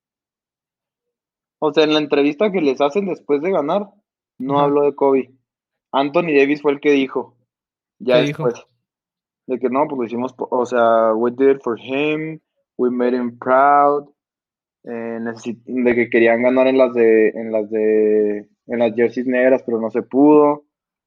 [1.58, 3.88] O sea, en la entrevista que les hacen después de ganar,
[4.38, 5.32] no habló de Kobe.
[5.90, 7.34] Anthony Davis fue el que dijo.
[7.98, 8.48] Ya ¿Qué dijo?
[9.46, 12.40] De que no, pues lo hicimos, o sea, we did it for him,
[12.78, 14.08] we made him proud.
[14.84, 15.18] eh,
[15.66, 19.80] de que querían ganar en las de, en las de, en las jerseys negras, pero
[19.80, 20.64] no se pudo.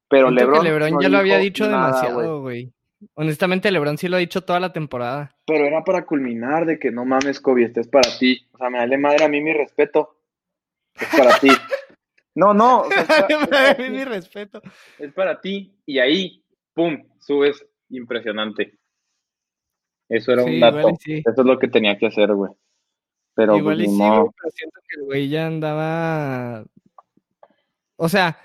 [0.09, 2.71] Pero Siento LeBron, LeBron no ya lo había dicho nada, demasiado, güey.
[3.13, 5.35] Honestamente, LeBron sí lo ha dicho toda la temporada.
[5.45, 8.47] Pero era para culminar de que no mames, Kobe, este es para ti.
[8.53, 10.17] O sea, me dale madre a mí mi respeto.
[10.99, 11.49] Es para ti.
[12.35, 14.61] No, no, o sea, es, para, es para Mi respeto.
[14.99, 15.73] es para ti.
[15.87, 16.43] Y ahí,
[16.75, 18.77] pum, subes impresionante.
[20.09, 20.79] Eso era Sí, un dato.
[20.79, 21.13] igual sí.
[21.19, 22.51] Eso es lo que tenía que hacer, güey.
[23.35, 26.65] Pero Igual pues y sí, güey, pero siento que el güey ya andaba.
[27.97, 28.37] O sea,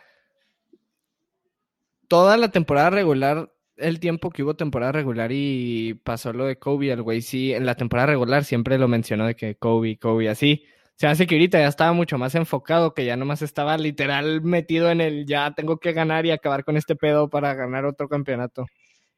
[2.09, 6.93] toda la temporada regular, el tiempo que hubo temporada regular y pasó lo de Kobe,
[6.93, 10.65] el güey sí, en la temporada regular siempre lo mencionó de que Kobe, Kobe, así.
[10.97, 14.91] Se hace que ahorita ya estaba mucho más enfocado, que ya nomás estaba literal metido
[14.91, 18.67] en el ya tengo que ganar y acabar con este pedo para ganar otro campeonato.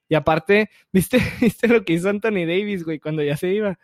[0.09, 3.79] Y aparte, ¿viste, ¿viste lo que hizo Anthony Davis, güey, cuando ya se iba?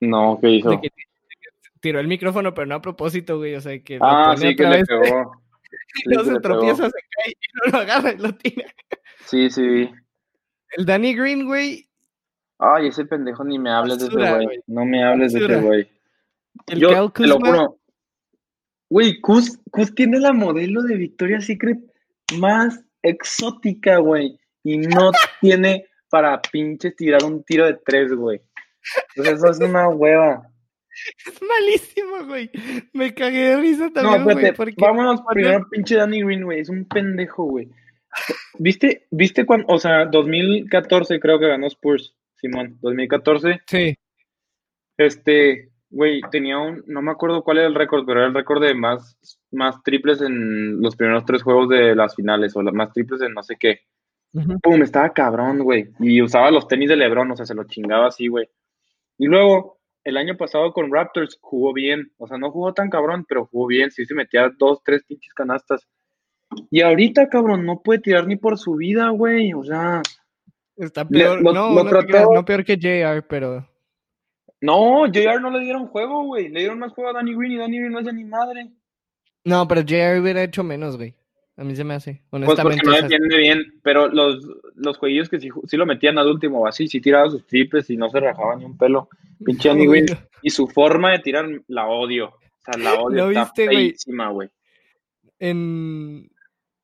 [0.00, 0.80] No, ¿qué hizo?
[0.80, 0.90] Que
[1.80, 3.54] tiró el micrófono, pero no a propósito, güey.
[3.54, 5.04] O sea, que Ah, sí, que le pegó.
[5.94, 6.40] y Sí, luego que se pegó.
[6.40, 8.64] tropieza, se cae y no lo agarra y lo tira.
[9.26, 9.90] Sí, sí.
[10.76, 11.88] El Danny Green, güey.
[12.58, 14.60] Ay, ese pendejo ni me hables de ese Basura, güey.
[14.66, 15.66] No me hables de ese Basura.
[15.66, 15.88] güey.
[16.66, 17.56] El Yo Kyle te lo Kuzma.
[17.56, 17.78] juro.
[18.90, 21.78] Güey, Kuz, Kuz tiene la modelo de Victoria's Secret
[22.38, 24.38] más exótica, güey.
[24.72, 28.40] Y no tiene para pinche tirar un tiro de tres, güey.
[29.14, 30.42] Pues eso es una hueva.
[31.26, 32.50] Es malísimo, güey.
[32.92, 34.36] Me cagué de risa No, también, güey.
[34.36, 36.60] espérate, porque vámonos cuando- primero, pinche Danny Green, güey.
[36.60, 37.68] Es un pendejo, güey.
[38.58, 43.60] ¿Viste, viste cuando, o sea, 2014 creo que ganó Spurs, Simón, 2014.
[43.66, 43.94] Sí.
[44.96, 48.62] Este, güey, tenía un, no me acuerdo cuál era el récord, pero era el récord
[48.62, 49.18] de más,
[49.52, 53.32] más triples en los primeros tres juegos de las finales, o la- más triples en
[53.34, 53.80] no sé qué.
[54.32, 54.58] Ujú.
[54.60, 55.90] Pum, estaba cabrón, güey.
[56.00, 58.48] Y usaba los tenis de LeBron, o sea, se lo chingaba así, güey.
[59.16, 62.12] Y luego, el año pasado con Raptors jugó bien.
[62.18, 63.90] O sea, no jugó tan cabrón, pero jugó bien.
[63.90, 65.86] Sí se metía dos, tres pinches canastas.
[66.70, 69.52] Y ahorita, cabrón, no puede tirar ni por su vida, güey.
[69.52, 70.02] O sea.
[70.76, 71.42] Está peor.
[71.42, 73.68] no, no, peor que JR, pero.
[74.60, 76.48] No, JR no le dieron juego, güey.
[76.48, 78.70] Le dieron más juego a Danny Green y Danny Green no hace ni madre.
[79.44, 81.14] No, pero JR hubiera hecho menos, güey.
[81.58, 82.62] A mí se me hace, honestamente.
[82.62, 84.38] Pues porque no defiende bien, pero los,
[84.76, 88.08] los jueguillos que sí, lo metían al último así, sí tiraba sus triples y no
[88.08, 89.08] se rajaba ni un pelo.
[89.44, 90.06] Pinche Danny Green.
[90.40, 92.28] Y su forma de tirar la odio.
[92.28, 93.30] O sea, la odio.
[93.30, 94.48] está feísima, güey.
[95.40, 96.30] En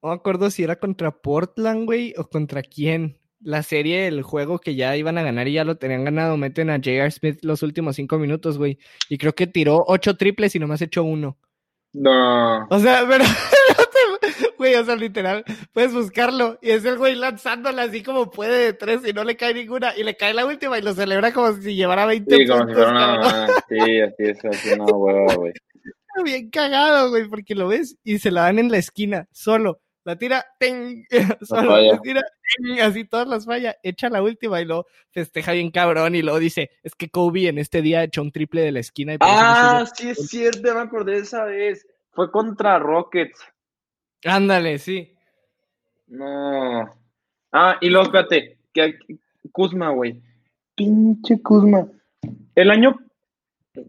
[0.05, 3.17] no me acuerdo si era contra Portland, güey, o contra quién.
[3.41, 6.69] La serie, el juego que ya iban a ganar y ya lo tenían ganado, meten
[6.69, 7.11] a J.R.
[7.11, 8.79] Smith los últimos cinco minutos, güey.
[9.09, 11.39] Y creo que tiró ocho triples y nomás echó uno.
[11.95, 12.67] No.
[12.69, 13.25] O sea, pero,
[14.57, 16.59] güey, o sea, literal, puedes buscarlo.
[16.63, 19.97] Y es el güey lanzándola así como puede de tres y no le cae ninguna.
[19.97, 22.75] Y le cae la última y lo celebra como si llevara 20 Sí, como si
[22.75, 25.53] fuera una Sí, así es, así una hueva, güey.
[26.25, 30.17] Bien cagado, güey, porque lo ves y se la dan en la esquina, solo la
[30.17, 31.07] tira, ten,
[31.41, 32.23] solo la tira,
[32.83, 36.71] así todas las falla, echa la última y lo festeja bien cabrón y luego dice,
[36.83, 39.15] es que Kobe en este día echó un triple de la esquina.
[39.15, 41.87] Y ah, sí es cierto, me acordé de esa vez.
[42.11, 43.41] Fue contra Rockets.
[44.25, 45.15] Ándale, sí.
[46.07, 46.89] No.
[47.53, 48.99] Ah, y luego espérate, que
[49.53, 50.23] Kuzma, güey.
[50.75, 51.87] Pinche Kuzma.
[52.55, 52.99] El año,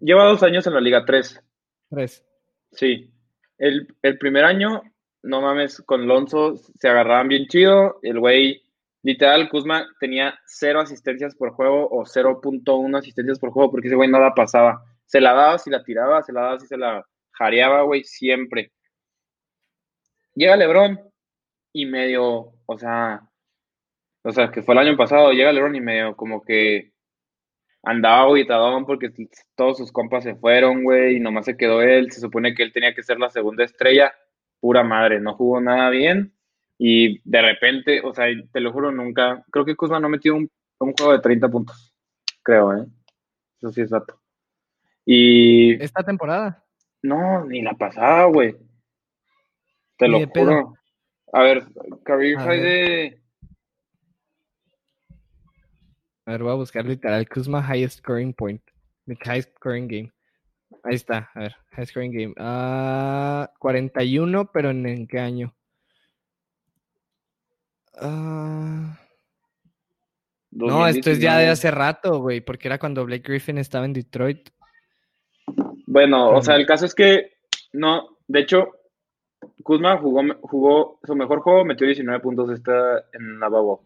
[0.01, 1.41] lleva dos años en la Liga 3.
[1.89, 2.23] Tres.
[2.71, 3.11] Sí.
[3.57, 4.81] El, el primer año
[5.25, 7.99] no mames, con Lonzo se agarraban bien chido.
[8.03, 8.61] El güey,
[9.01, 14.09] literal, Kuzma tenía cero asistencias por juego o 0.1 asistencias por juego porque ese güey
[14.09, 14.83] nada pasaba.
[15.05, 18.71] Se la daba si la tiraba, se la daba si se la jareaba, güey, siempre.
[20.35, 20.99] Llega Lebron
[21.73, 23.21] y medio, o sea,
[24.23, 26.91] o sea, que fue el año pasado, llega Lebron y medio como que
[27.83, 29.11] andaba aguitadón porque
[29.55, 32.11] todos sus compas se fueron, güey, y nomás se quedó él.
[32.11, 34.13] Se supone que él tenía que ser la segunda estrella
[34.59, 36.35] pura madre, no jugó nada bien
[36.77, 40.49] y de repente, o sea, te lo juro, nunca, creo que Kuzma no metió un,
[40.79, 41.95] un juego de 30 puntos,
[42.43, 42.85] creo, ¿eh?
[43.61, 44.19] Eso sí es dato.
[45.05, 45.81] Y...
[45.81, 46.63] ¿Esta temporada?
[47.01, 48.55] No, ni la pasada, güey.
[49.97, 50.73] Te lo juro.
[51.33, 51.65] A ver,
[52.03, 53.21] career high de...
[56.25, 58.61] A ver, voy a buscar literal Kuzma highest scoring point.
[59.05, 60.15] The highest scoring game.
[60.83, 62.33] Ahí está, a ver, High Scoring Game.
[62.37, 65.55] Ah, 41, pero ¿en, qué año?
[67.99, 68.99] Ah,
[70.51, 73.93] no, esto es ya de hace rato, güey, porque era cuando Blake Griffin estaba en
[73.93, 74.49] Detroit.
[75.87, 77.37] Bueno, o sea, el caso es que
[77.73, 78.74] no, de hecho,
[79.63, 83.83] Kuzma jugó, jugó su mejor juego, metió 19 puntos esta en la Babo.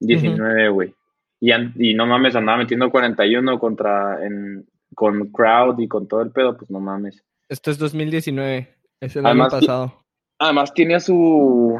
[0.00, 0.94] 19, güey.
[1.40, 1.52] y,
[1.90, 6.56] y, no mames, andaba metiendo 41 contra en, con crowd y con todo el pedo,
[6.56, 7.22] pues no mames.
[7.48, 10.04] Esto es 2019, es el año pasado.
[10.38, 11.78] Además tiene a su...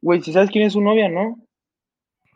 [0.00, 1.36] Güey, si sabes quién es su novia, ¿no?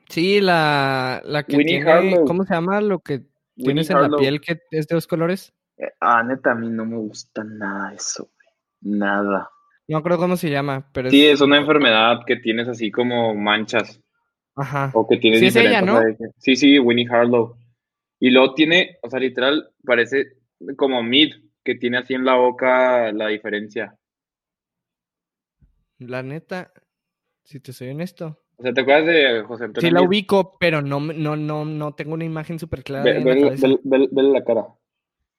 [0.09, 2.25] Sí, la, la que tiene...
[2.27, 3.23] ¿Cómo se llama lo que
[3.55, 5.53] tienes en la piel que es de dos colores?
[5.77, 8.31] Eh, ah, neta, a mí no me gusta nada eso.
[8.83, 9.51] Nada.
[9.89, 11.11] No creo cómo se llama, pero...
[11.11, 14.01] Sí, es, una enfermedad que tienes así como manchas.
[14.55, 14.91] Ajá.
[14.95, 16.01] O que tienes sí, es ella, ¿no?
[16.39, 17.57] Sí, sí, Winnie Harlow.
[18.21, 20.37] Y luego tiene, o sea, literal, parece
[20.77, 21.33] como Mid,
[21.65, 23.97] que tiene así en la boca la diferencia.
[25.99, 26.73] La neta,
[27.45, 28.39] si te soy honesto.
[28.57, 29.89] O sea, ¿te acuerdas de José Antonio?
[29.89, 33.05] Sí la ubico, pero no, no, no, no tengo una imagen súper clara.
[33.05, 33.21] Ve,
[33.85, 34.67] la la cara.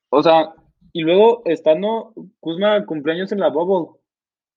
[0.10, 0.54] O sea,
[0.94, 4.00] y luego estando Kuzma cumpleaños en la Bubble.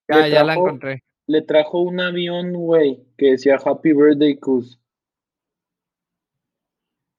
[0.07, 1.03] Ah, ya la encontré.
[1.25, 4.79] Le trajo un avión, güey, que decía Happy Birthday Kuz.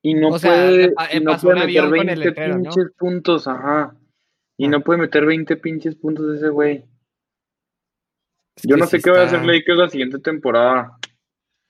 [0.01, 3.97] Y no puede, no puede meter 20 pinches puntos, ajá.
[4.57, 4.69] Y ah.
[4.69, 6.87] no puede meter 20 pinches puntos ese güey.
[8.63, 10.99] Yo no sé qué va a hacer Lakers la siguiente temporada.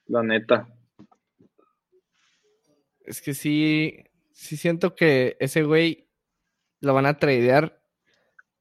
[0.05, 0.67] La neta.
[3.01, 6.08] Es que sí, sí siento que ese güey
[6.81, 7.81] lo van a tradear.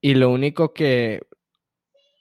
[0.00, 1.22] Y lo único que.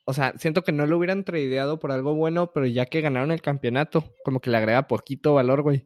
[0.06, 3.32] O sea, siento que no lo hubieran tradeado por algo bueno, pero ya que ganaron
[3.32, 5.86] el campeonato, como que le agrega poquito valor, güey.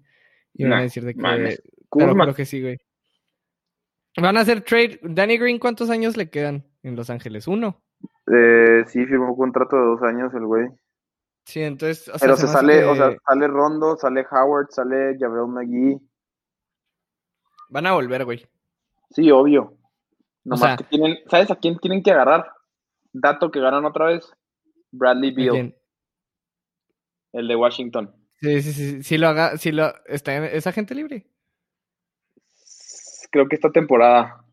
[0.54, 1.21] Y van a decir de que.
[1.91, 2.78] Pero creo que sí, güey.
[4.17, 5.00] Van a hacer trade.
[5.02, 7.47] Danny Green, ¿cuántos años le quedan en Los Ángeles?
[7.47, 7.82] ¿Uno?
[8.28, 10.67] Eh, sí, firmó un contrato de dos años el güey.
[11.45, 12.08] Sí, entonces.
[12.10, 16.00] O Pero se, sale, o sea, sale Rondo, sale Howard, sale Javel McGee.
[17.69, 18.45] Van a volver, güey.
[19.10, 19.78] Sí, obvio.
[20.43, 22.51] Nomás que tienen, ¿sabes a quién tienen que agarrar?
[23.13, 24.32] Dato que ganan otra vez.
[24.91, 25.75] Bradley Beal.
[27.34, 28.13] El de Washington.
[28.39, 29.04] Sí, sí, sí.
[29.04, 31.27] Si lo haga, si lo está ¿es agente libre?
[33.32, 34.43] creo que esta temporada.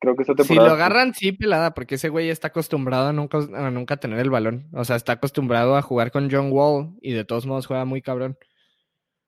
[0.00, 0.68] Creo que esta Si temporada.
[0.68, 4.30] lo agarran, sí, pelada, porque ese güey está acostumbrado a nunca, a nunca tener el
[4.30, 4.68] balón.
[4.72, 8.00] O sea, está acostumbrado a jugar con John Wall y de todos modos juega muy
[8.02, 8.36] cabrón.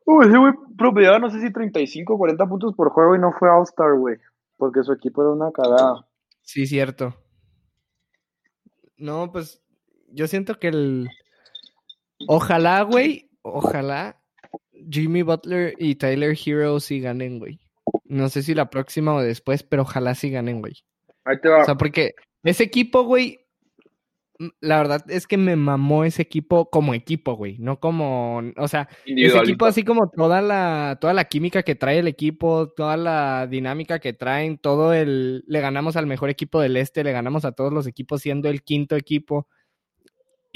[0.07, 3.33] Uy, ese güey promediaba no sé si 35 o 40 puntos por juego y no
[3.39, 4.17] fue All-Star, güey.
[4.57, 6.07] Porque su equipo era una cagada.
[6.43, 7.15] Sí, cierto.
[8.97, 9.63] No, pues
[10.09, 11.09] yo siento que el...
[12.29, 14.21] Ojalá, güey, ojalá
[14.91, 17.61] Jimmy Butler y Tyler Hero sí ganen, güey.
[18.05, 20.85] No sé si la próxima o después, pero ojalá sí ganen, güey.
[21.25, 21.63] Ahí te va.
[21.63, 23.44] O sea, porque ese equipo, güey,
[24.61, 28.89] la verdad es que me mamó ese equipo como equipo, güey, no como, o sea,
[29.07, 33.47] ese equipo así como toda la, toda la química que trae el equipo, toda la
[33.47, 37.53] dinámica que traen, todo el, le ganamos al mejor equipo del este, le ganamos a
[37.53, 39.47] todos los equipos siendo el quinto equipo.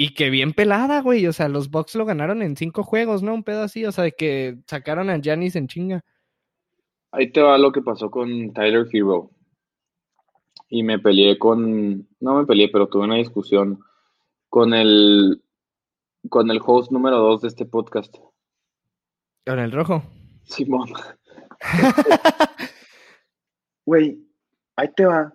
[0.01, 1.27] Y que bien pelada, güey.
[1.27, 3.35] O sea, los Bucks lo ganaron en cinco juegos, ¿no?
[3.35, 3.85] Un pedo así.
[3.85, 6.05] O sea, de que sacaron a Giannis en chinga.
[7.11, 9.33] Ahí te va lo que pasó con Tyler Hero.
[10.69, 13.81] Y me peleé con, no me peleé, pero tuve una discusión
[14.49, 15.43] con el,
[16.29, 18.15] con el host número 2 de este podcast,
[19.47, 20.03] Con el rojo.
[20.45, 20.91] Simón.
[23.89, 24.19] Güey,
[24.77, 25.33] ahí te va.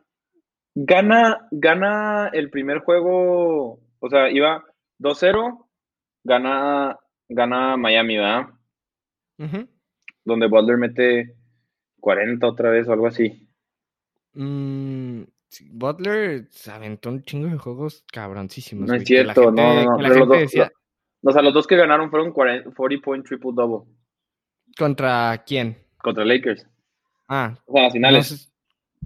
[0.75, 4.63] Gana, gana el primer juego, o sea, iba
[4.99, 5.67] 2-0,
[6.23, 8.49] gana, gana Miami, ¿verdad?
[10.23, 11.35] Donde Butler mete
[11.99, 13.42] 40 otra vez o algo así.
[14.33, 15.23] Mm,
[15.71, 18.87] Butler se aventó un chingo de juegos cabroncísimos.
[18.87, 20.71] No es cierto, no, gente- no, no, pero los dos- decía,
[21.25, 23.89] O sea, los dos que ganaron fueron 40, 40 point triple double
[24.77, 25.77] ¿contra quién?
[25.99, 26.67] contra Lakers.
[27.29, 28.27] Ah, O sea, las no finales.
[28.27, 28.51] sé-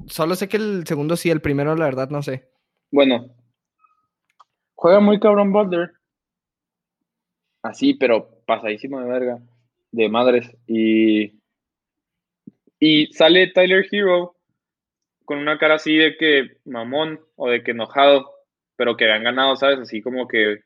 [0.07, 2.49] solo sé que el segundo sí, el primero la verdad no sé.
[2.91, 3.35] Bueno,
[4.75, 5.91] juega muy cabrón Butler.
[7.61, 9.39] Así, pero pasadísimo de verga,
[9.91, 10.49] de madres.
[10.65, 11.33] Y,
[12.79, 14.36] y sale Tyler Hero
[15.27, 18.31] con una cara así de que mamón o de que enojado,
[18.77, 19.77] pero que habían ganado, ¿sabes?
[19.77, 20.61] Así como que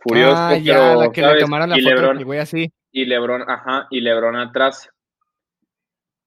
[0.00, 1.36] furioso, ah, ya, pero, la que ¿sabes?
[1.36, 2.72] le tomaron la y foto, LeBron, güey así.
[2.90, 4.90] y LeBron, ajá, y LeBron atrás.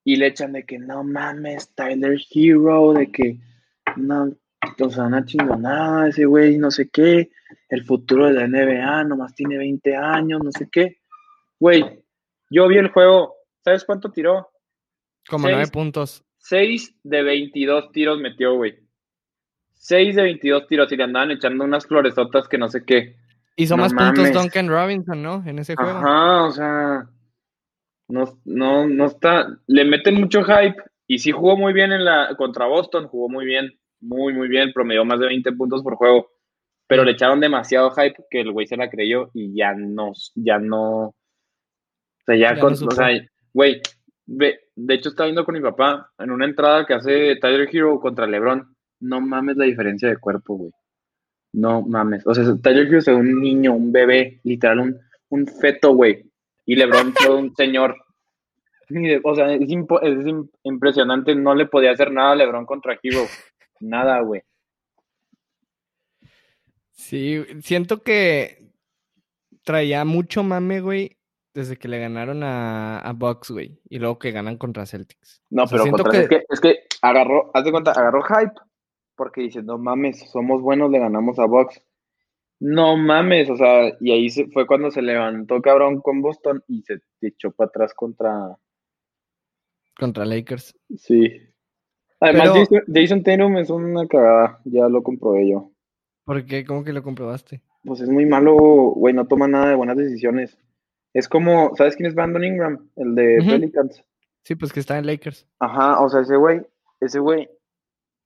[0.05, 3.37] Y le echan de que no mames, Tyler Hero, de que
[3.97, 4.31] no,
[4.79, 7.29] o sea, una chingonada, ese güey, no sé qué,
[7.67, 10.99] el futuro de la NBA, nomás tiene 20 años, no sé qué.
[11.59, 11.83] Güey,
[12.49, 13.35] yo vi el juego,
[13.65, 14.49] ¿sabes cuánto tiró?
[15.27, 16.23] Como nueve puntos.
[16.47, 18.79] 6 de 22 tiros metió, güey.
[19.73, 23.17] 6 de 22 tiros y le andaban echando unas floresotas que no sé qué.
[23.57, 24.31] Hizo No más puntos.
[24.31, 25.43] Duncan Robinson, ¿no?
[25.45, 25.91] En ese juego.
[25.91, 27.09] Ajá, o sea,
[28.07, 32.33] no, no, no está, le meten mucho hype y sí jugó muy bien en la
[32.37, 36.29] contra Boston, jugó muy bien, muy, muy bien, promedió más de 20 puntos por juego,
[36.87, 40.59] pero le echaron demasiado hype que el güey se la creyó y ya no, ya
[40.59, 41.15] no, o
[42.25, 43.09] sea, ya, Ya con, no o sea,
[43.53, 43.81] güey,
[44.27, 47.99] ve, de hecho estaba viendo con mi papá en una entrada que hace Tyler Hero
[47.99, 50.71] contra LeBron, no mames la diferencia de cuerpo, güey.
[51.53, 52.27] No mames.
[52.27, 56.29] O sea, Tyler Hughes es un niño, un bebé, literal, un, un feto, güey.
[56.65, 57.95] Y LeBron todo un señor.
[59.23, 61.33] O sea, es, es im- impresionante.
[61.35, 63.23] No le podía hacer nada a LeBron contra Hero.
[63.79, 64.41] Nada, güey.
[66.91, 68.69] Sí, siento que
[69.63, 71.16] traía mucho mame, güey,
[71.57, 73.79] desde que le ganaron a, a Bucks, güey.
[73.89, 75.41] Y luego que ganan contra Celtics.
[75.49, 77.91] No, O sea, pero siento contra- que- es, que, es que agarró, haz de cuenta,
[77.91, 78.53] agarró hype.
[79.15, 81.81] Porque dice, no mames, somos buenos, le ganamos a Bucks.
[82.59, 86.83] No mames, o sea, y ahí se, fue cuando se levantó cabrón con Boston y
[86.83, 88.55] se echó para atrás contra,
[89.99, 90.75] Contra Lakers.
[90.95, 91.41] Sí.
[92.19, 95.71] Además, Pero- Jason, Jason Tatum es una cagada, ya lo comprobé yo.
[96.25, 96.65] ¿Por qué?
[96.65, 97.61] ¿Cómo que lo comprobaste?
[97.83, 100.57] Pues es muy malo, güey, no toma nada de buenas decisiones.
[101.17, 102.89] Es como, ¿sabes quién es Brandon Ingram?
[102.95, 103.39] El de.
[103.43, 104.03] Pelicans.
[104.43, 105.47] Sí, pues que está en Lakers.
[105.59, 106.61] Ajá, o sea, ese güey,
[106.99, 107.49] ese güey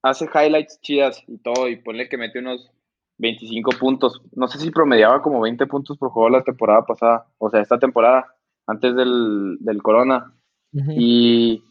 [0.02, 2.70] hace highlights chidas y todo, y ponle que mete unos
[3.16, 4.20] 25 puntos.
[4.32, 7.78] No sé si promediaba como 20 puntos por juego la temporada pasada, o sea, esta
[7.78, 10.36] temporada, antes del, del Corona.
[10.74, 10.92] Ujú.
[10.94, 11.64] Y,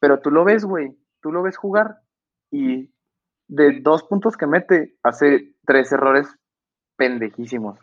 [0.00, 2.00] pero tú lo ves, güey, tú lo ves jugar
[2.50, 2.90] y
[3.46, 6.26] de dos puntos que mete, hace tres errores
[6.96, 7.78] pendejísimos.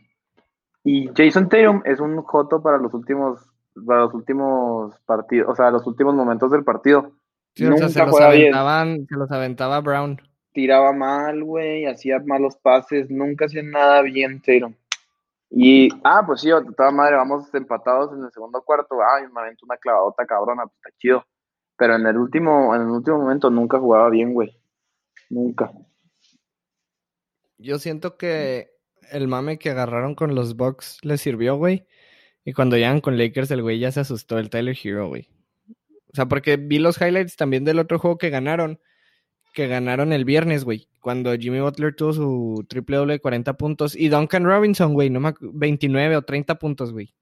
[0.84, 3.39] Y Jason Tatum es un joto para los últimos,
[3.86, 7.13] para los últimos partidos, o sea, los últimos momentos del partido.
[7.56, 9.08] Sí, o sea, se Nunca los bien.
[9.08, 10.22] se los aventaba Brown.
[10.52, 14.76] Tiraba mal, güey, hacía malos pases, nunca hacía nada bien Tatum.
[15.55, 18.97] Y, ah, pues sí, de toda madre, vamos empatados en el segundo cuarto.
[19.16, 21.24] Ay, me aventó una clavadota cabrona, pues está chido.
[21.78, 24.60] Pero en el último, en el último momento nunca jugaba bien, güey.
[25.30, 25.72] Nunca.
[27.60, 28.72] Yo siento que
[29.12, 31.86] el mame que agarraron con los Bucks les sirvió, güey.
[32.45, 35.30] Y cuando llegan con Lakers, el güey ya se asustó, el Tyler Hero, güey.
[36.12, 38.80] O sea, porque vi los highlights también del otro juego que ganaron.
[39.54, 40.88] Que ganaron el viernes, güey.
[40.99, 43.95] Cuando Jimmy Butler tuvo su triple doble de 40 puntos.
[43.95, 47.14] Y Duncan Robinson, güey, no me 29 o 30 puntos, güey.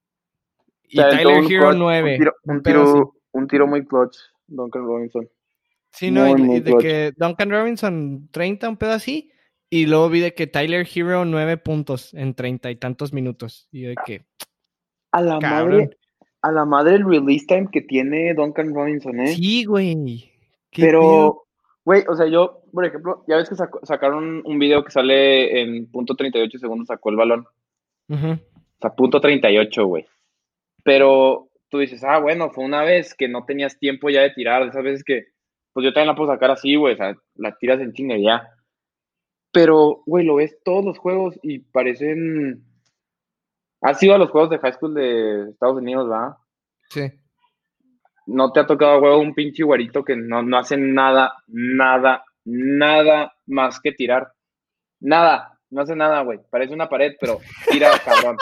[0.88, 2.12] Y Tyler Hero 9.
[2.12, 4.16] Un tiro, un, tiro, un tiro muy clutch,
[4.46, 5.28] Duncan Robinson.
[5.90, 9.31] Sí, no, y, de que Duncan Robinson 30, un pedo así.
[9.74, 13.68] Y luego vi de que Tyler Hero 9 puntos en 30 y tantos minutos.
[13.72, 14.26] Y de que.
[15.12, 15.96] A la madre.
[16.42, 19.28] A la madre el release time que tiene Duncan Robinson, ¿eh?
[19.28, 20.30] Sí, güey.
[20.76, 21.44] Pero,
[21.86, 23.54] güey, o sea, yo, por ejemplo, ya ves que
[23.84, 27.46] sacaron un video que sale en punto 38 segundos, sacó el balón.
[28.10, 28.38] O
[28.78, 30.06] sea, punto 38, güey.
[30.84, 34.64] Pero tú dices, ah, bueno, fue una vez que no tenías tiempo ya de tirar,
[34.64, 35.28] esas veces que
[35.72, 38.24] pues yo también la puedo sacar así, güey, o sea, la tiras en chinga y
[38.24, 38.46] ya.
[39.52, 42.64] Pero, güey, lo ves todos los juegos y parecen...
[43.80, 46.38] ¿Has ido a los juegos de high school de Estados Unidos, va?
[46.88, 47.10] Sí.
[48.26, 53.32] ¿No te ha tocado, güey, un pinche güerito que no, no hace nada, nada, nada
[53.46, 54.32] más que tirar?
[55.00, 56.38] Nada, no hace nada, güey.
[56.48, 57.40] Parece una pared, pero
[57.70, 58.36] tira, cabrón.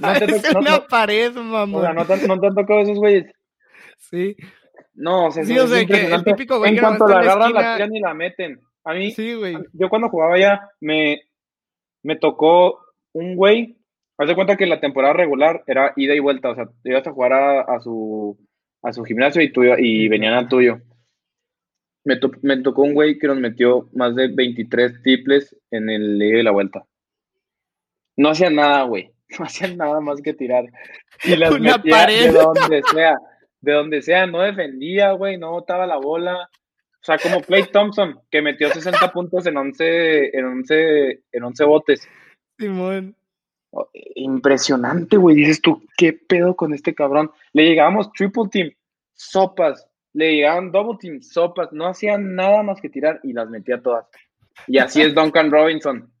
[0.00, 1.78] No Parece una pared, mamá.
[1.78, 3.32] O sea, no te, no te han tocado esos güeyes.
[3.98, 4.36] Sí.
[4.94, 7.76] No, o sea, sí, o sea que el típico güey En cuanto la agarran, la,
[7.76, 8.60] tiran y la meten.
[8.86, 9.56] A mí, sí, güey.
[9.72, 11.20] yo cuando jugaba ya, me,
[12.02, 12.80] me tocó
[13.12, 13.76] un güey.
[14.18, 16.50] Haz de cuenta que la temporada regular era ida y vuelta.
[16.50, 18.38] O sea, te ibas a jugar a, a su,
[18.82, 20.80] a su gimnasio y, tú, y venían al tuyo.
[22.04, 26.22] Me, to, me tocó un güey que nos metió más de 23 triples en el
[26.22, 26.86] ida y la vuelta.
[28.16, 29.12] No hacían nada, güey.
[29.40, 30.64] No hacían nada más que tirar.
[31.24, 32.32] Y las Una metía pared.
[32.32, 33.18] de donde sea
[33.60, 36.48] de donde sea, no defendía, güey, no botaba la bola.
[37.06, 41.64] O sea, como Clay Thompson, que metió 60 puntos en 11, en 11, en 11
[41.64, 42.08] botes.
[42.58, 43.14] Simón.
[44.16, 45.36] Impresionante, güey.
[45.36, 47.30] Dices tú, ¿qué pedo con este cabrón?
[47.52, 48.72] Le llegábamos triple team,
[49.14, 49.86] sopas.
[50.14, 51.72] Le llegaban double team, sopas.
[51.72, 54.06] No hacían nada más que tirar y las metía todas.
[54.66, 56.12] Y así es Duncan Robinson.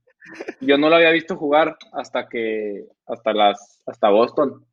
[0.60, 4.64] Yo no lo había visto jugar hasta que, hasta las, hasta Boston.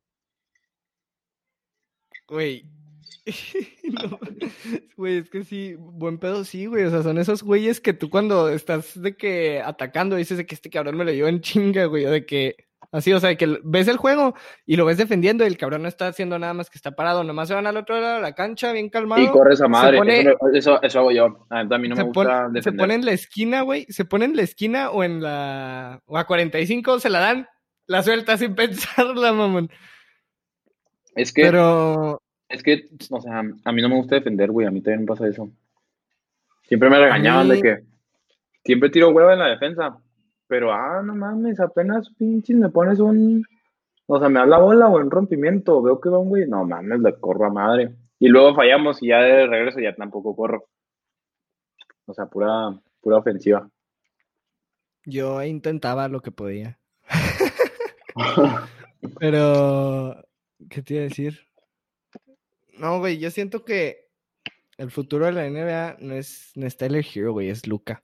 [2.28, 2.73] Güey.
[3.84, 4.18] no,
[4.96, 6.84] güey, es que sí, buen pedo sí, güey.
[6.84, 10.54] O sea, son esos güeyes que tú cuando estás de que atacando dices de que
[10.54, 12.04] este cabrón me lo llevó en chinga, güey.
[12.06, 12.56] O de que
[12.92, 14.34] así, o sea, de que ves el juego
[14.66, 17.24] y lo ves defendiendo y el cabrón no está haciendo nada más que está parado.
[17.24, 19.22] Nomás se van al otro lado de la cancha, bien calmado.
[19.22, 19.98] Y corres a madre.
[19.98, 21.46] pone- eso, eso, eso hago yo.
[21.50, 22.78] A mí no me gusta pone, se defender.
[22.84, 23.86] pone en la esquina, güey.
[23.88, 26.02] Se pone en la esquina o en la.
[26.06, 27.48] O a 45 se la dan.
[27.86, 29.70] La suelta sin pensarla, mamón.
[31.16, 32.20] Es que, Pero.
[32.48, 34.66] Es que, o sea, a mí no me gusta defender, güey.
[34.66, 35.50] A mí también me pasa eso.
[36.62, 37.84] Siempre me regañaban mí- de que
[38.64, 39.98] siempre tiro huevo en la defensa.
[40.46, 43.44] Pero, ah, no mames, apenas pinches me pones un.
[44.06, 45.80] O sea, me da la bola o en rompimiento.
[45.82, 46.46] Veo que va un güey.
[46.46, 47.94] No mames, le corro a madre.
[48.18, 50.66] Y luego fallamos y ya de regreso ya tampoco corro.
[52.06, 53.68] O sea, pura, pura ofensiva.
[55.06, 56.78] Yo intentaba lo que podía.
[59.18, 60.22] Pero,
[60.70, 61.40] ¿qué te iba a decir?
[62.78, 64.08] No, güey, yo siento que
[64.78, 68.02] el futuro de la NBA no es, no es Tyler Hero, güey, es Luca.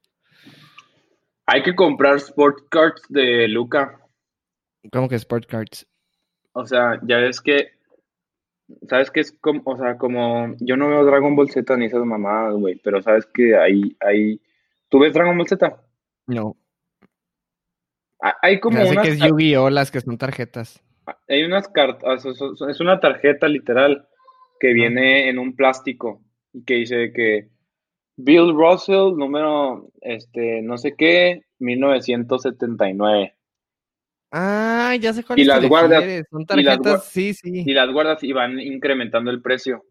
[1.46, 3.96] Hay que comprar sport cards de Luca.
[4.92, 5.86] ¿Cómo que Sport Cards?
[6.52, 7.72] O sea, ya ves que,
[8.88, 12.04] sabes que es como, o sea, como, yo no veo Dragon Ball Z ni esas
[12.04, 14.40] mamadas, güey, pero sabes que hay, hay,
[14.88, 15.82] ¿tú ves Dragon Ball Z?
[16.28, 16.56] No.
[18.22, 19.68] Ha- Hay como hace unas, que es Yu-Gi-Oh!
[19.70, 20.82] las que son tarjetas.
[21.28, 24.08] hay unas cartas, es una tarjeta literal
[24.60, 27.48] que viene en un plástico y que dice que
[28.16, 33.34] Bill Russell, número, este, no sé qué, 1979.
[34.32, 37.64] Ah, ya sé cuál Y las guardas- Son y las tarjetas, sí, sí.
[37.66, 39.84] Y las guardas y van incrementando el precio.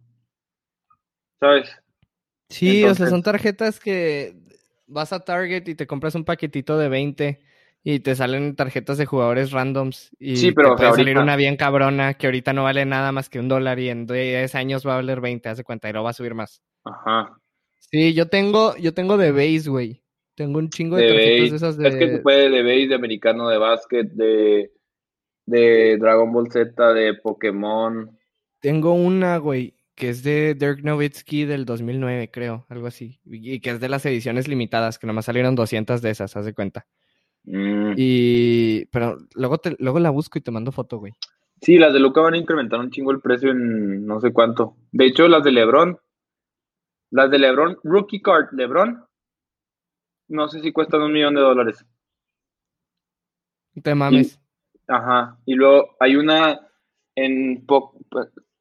[1.40, 1.70] ¿Sabes?
[2.50, 4.36] Sí, o sea, Entonces- son tarjetas que
[4.88, 7.40] vas a Target y te compras un paquetito de 20
[7.84, 11.56] y te salen tarjetas de jugadores randoms y Sí, pero, te puede salir una bien
[11.56, 14.94] cabrona que ahorita no vale nada más que un dólar y en 10 años va
[14.94, 16.62] a valer 20, hace cuenta, y lo va a subir más.
[16.84, 17.40] Ajá.
[17.80, 20.04] Sí, yo tengo, yo tengo de base, güey.
[20.36, 21.88] Tengo un chingo de, de tarjetas de esas de...
[21.90, 24.72] Es que se puede de base, de americano, de básquet, de,
[25.46, 28.18] de Dragon Ball Z, de Pokémon.
[28.62, 33.20] Tengo una, güey, que es de Dirk Nowitzki del 2009, creo, algo así.
[33.26, 36.46] Y y que es de las ediciones limitadas, que nomás salieron 200 de esas, haz
[36.46, 36.88] de cuenta.
[37.44, 37.94] Mm.
[37.98, 38.86] Y...
[38.88, 41.14] Pero luego, te, luego la busco y te mando foto, güey.
[41.62, 44.78] Sí, las de Luca van a incrementar un chingo el precio en no sé cuánto.
[44.92, 46.00] De hecho, las de LeBron,
[47.12, 49.04] las de LeBron, Rookie Card LeBron,
[50.30, 51.86] no sé si cuestan un millón de dólares.
[53.84, 54.40] Te mames.
[54.88, 55.38] Ajá.
[55.46, 56.60] Y luego hay una
[57.16, 57.94] en po-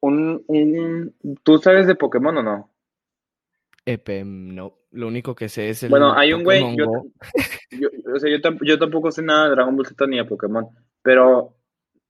[0.01, 2.68] un, un, ¿tú sabes de Pokémon o no?
[3.93, 4.75] Epe, no.
[4.91, 5.89] Lo único que sé es el.
[5.89, 9.85] Bueno, hay un güey, yo, o sea, yo, yo tampoco sé nada de Dragon Ball
[9.85, 10.65] Z ni de Pokémon,
[11.03, 11.55] pero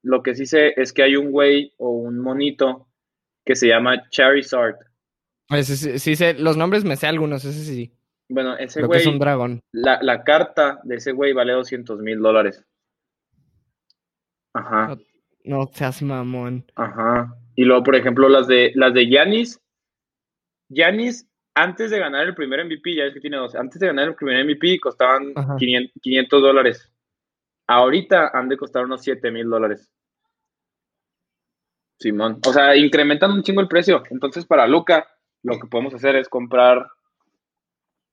[0.03, 2.87] lo que sí sé es que hay un güey o un monito
[3.45, 4.75] que se llama Charizard.
[5.49, 7.91] Ese sí, sí sé, los nombres me sé algunos, ese sí.
[8.29, 9.59] Bueno, ese Creo que es güey, un dragón.
[9.73, 12.63] la, la carta de ese güey vale 200 mil dólares.
[14.53, 14.97] Ajá,
[15.43, 16.65] No seas mamón.
[16.75, 17.35] ajá.
[17.55, 19.59] Y luego, por ejemplo, las de las de Giannis,
[20.69, 21.28] Giannis
[21.61, 24.15] antes de ganar el primer MVP, ya ves que tiene dos, antes de ganar el
[24.15, 25.55] primer MVP costaban Ajá.
[25.57, 26.91] 500 500 dólares.
[27.67, 29.91] Ahorita han de costar unos 7 mil dólares.
[31.99, 32.39] Simón.
[32.47, 34.03] O sea, incrementan un chingo el precio.
[34.09, 35.07] Entonces, para Luca,
[35.43, 36.87] lo que podemos hacer es comprar.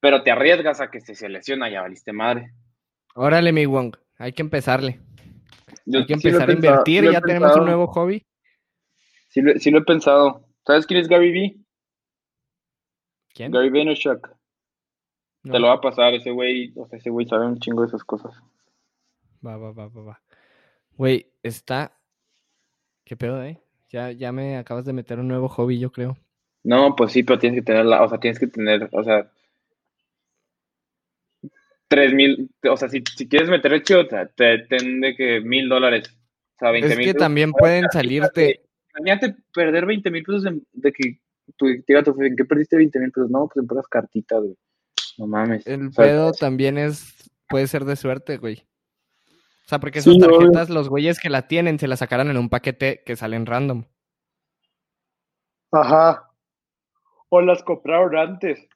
[0.00, 2.52] Pero te arriesgas a que si se lesiona, ya valiste madre.
[3.14, 3.94] Órale, mi Wong.
[4.18, 5.00] Hay que empezarle.
[5.86, 7.04] Yo Hay que sí empezar a pensado- invertir.
[7.12, 7.60] ya tenemos pensado.
[7.60, 8.26] un nuevo hobby.
[9.28, 10.44] Sí lo, sí lo he pensado.
[10.66, 11.56] ¿Sabes quién es Gary Vee?
[13.36, 13.52] ¿Quién?
[13.52, 14.28] Gary Vaynerchuk.
[15.44, 15.52] No.
[15.52, 16.14] Te lo va a pasar.
[16.14, 18.32] Ese güey, o sea, ese güey sabe un chingo de esas cosas.
[19.46, 20.22] Va, va, va, va, va.
[20.96, 21.92] Güey, está.
[23.04, 23.60] ¿Qué pedo, eh?
[23.90, 26.16] Ya, ya me acabas de meter un nuevo hobby, yo creo.
[26.64, 29.30] No, pues sí, pero tienes que tener la, o sea, tienes que tener, o sea,
[31.86, 35.68] tres mil, o sea, si, si quieres meter el chido, te, te tende que mil
[35.68, 36.08] dólares,
[36.56, 37.24] o sea, veinte Es mil que pesos.
[37.24, 38.62] también pueden salirte.
[38.98, 41.20] Imagínate perder 20 mil pesos de que
[41.56, 43.30] tu diga tu ¿en qué perdiste 20 mil pesos?
[43.30, 44.56] No, pues en puras cartitas, güey.
[45.18, 45.66] No mames.
[45.66, 47.30] El O sea, pedo también es.
[47.48, 48.66] Puede ser de suerte, güey.
[49.28, 52.48] O sea, porque esas tarjetas, los güeyes que la tienen, se la sacaron en un
[52.48, 53.84] paquete que salen random.
[55.72, 56.30] Ajá.
[57.28, 58.68] O las compraron antes.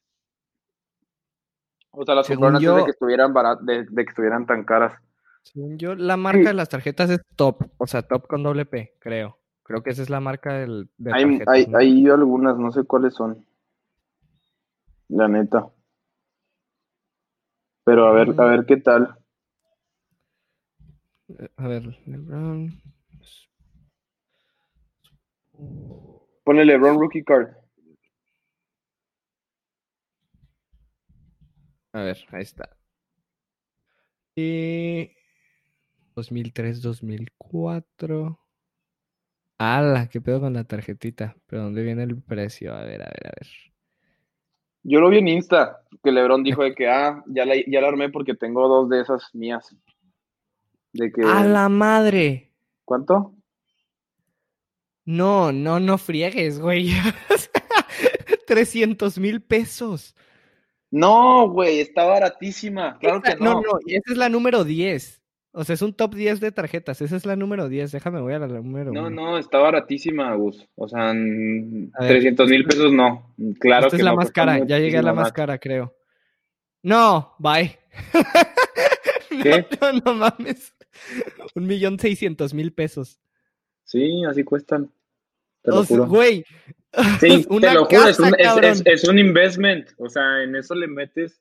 [1.93, 4.65] O sea, las Según compraron antes de que estuvieran barat- de, de que estuvieran tan
[4.65, 4.95] caras.
[5.43, 7.63] Según yo, la marca de las tarjetas es Top.
[7.79, 9.39] O sea, Top con doble P, creo.
[9.63, 11.79] Creo que esa es la marca del, de Hay, tarjetas, hay, ¿no?
[11.79, 13.47] hay algunas, no sé cuáles son.
[15.09, 15.71] La neta.
[17.85, 19.17] Pero a ver, a ver qué tal.
[21.57, 22.83] A ver, LeBron.
[26.45, 27.55] Ponle LeBron Rookie Card.
[31.93, 32.77] A ver, ahí está.
[34.37, 35.11] Y
[36.15, 38.40] 2003, 2004.
[39.63, 40.09] ¡Hala!
[40.09, 41.37] ¿Qué pedo con la tarjetita?
[41.47, 42.75] ¿Pero dónde viene el precio?
[42.75, 43.49] A ver, a ver, a ver.
[44.83, 47.89] Yo lo vi en Insta, que LeBron dijo de que, ah, ya la, ya la
[47.89, 49.77] armé porque tengo dos de esas mías.
[50.95, 52.51] De que, ¡A la madre!
[52.87, 53.35] ¿cuánto?
[55.05, 56.93] No, no, no friegues, güey.
[58.47, 60.17] 300 mil pesos.
[60.91, 62.99] No, güey, está baratísima.
[62.99, 63.57] Claro que no.
[63.57, 65.20] no, no, y esa es la número 10.
[65.53, 67.01] O sea, es un top 10 de tarjetas.
[67.03, 67.91] Esa es la número 10.
[67.91, 69.11] Déjame, voy a la número No, uno.
[69.33, 70.65] no, está baratísima, Gus.
[70.77, 73.35] O sea, n- A ver, 300 mil pesos no.
[73.59, 74.65] Claro Esta que es la no, más cara.
[74.65, 75.97] Ya llegué a la más cara, creo.
[76.83, 77.79] No, bye.
[79.43, 79.67] ¿Qué?
[79.81, 80.75] No, no mames.
[81.55, 83.21] Un millón seiscientos mil pesos.
[83.85, 84.91] Sí, así cuestan.
[85.63, 86.09] Te lo O sea, juro.
[86.09, 86.45] güey.
[87.21, 88.71] Sí, te lo juro, es casa, un, es- cabrón.
[88.71, 89.89] es- es un investment.
[89.99, 91.41] O sea, en eso le metes.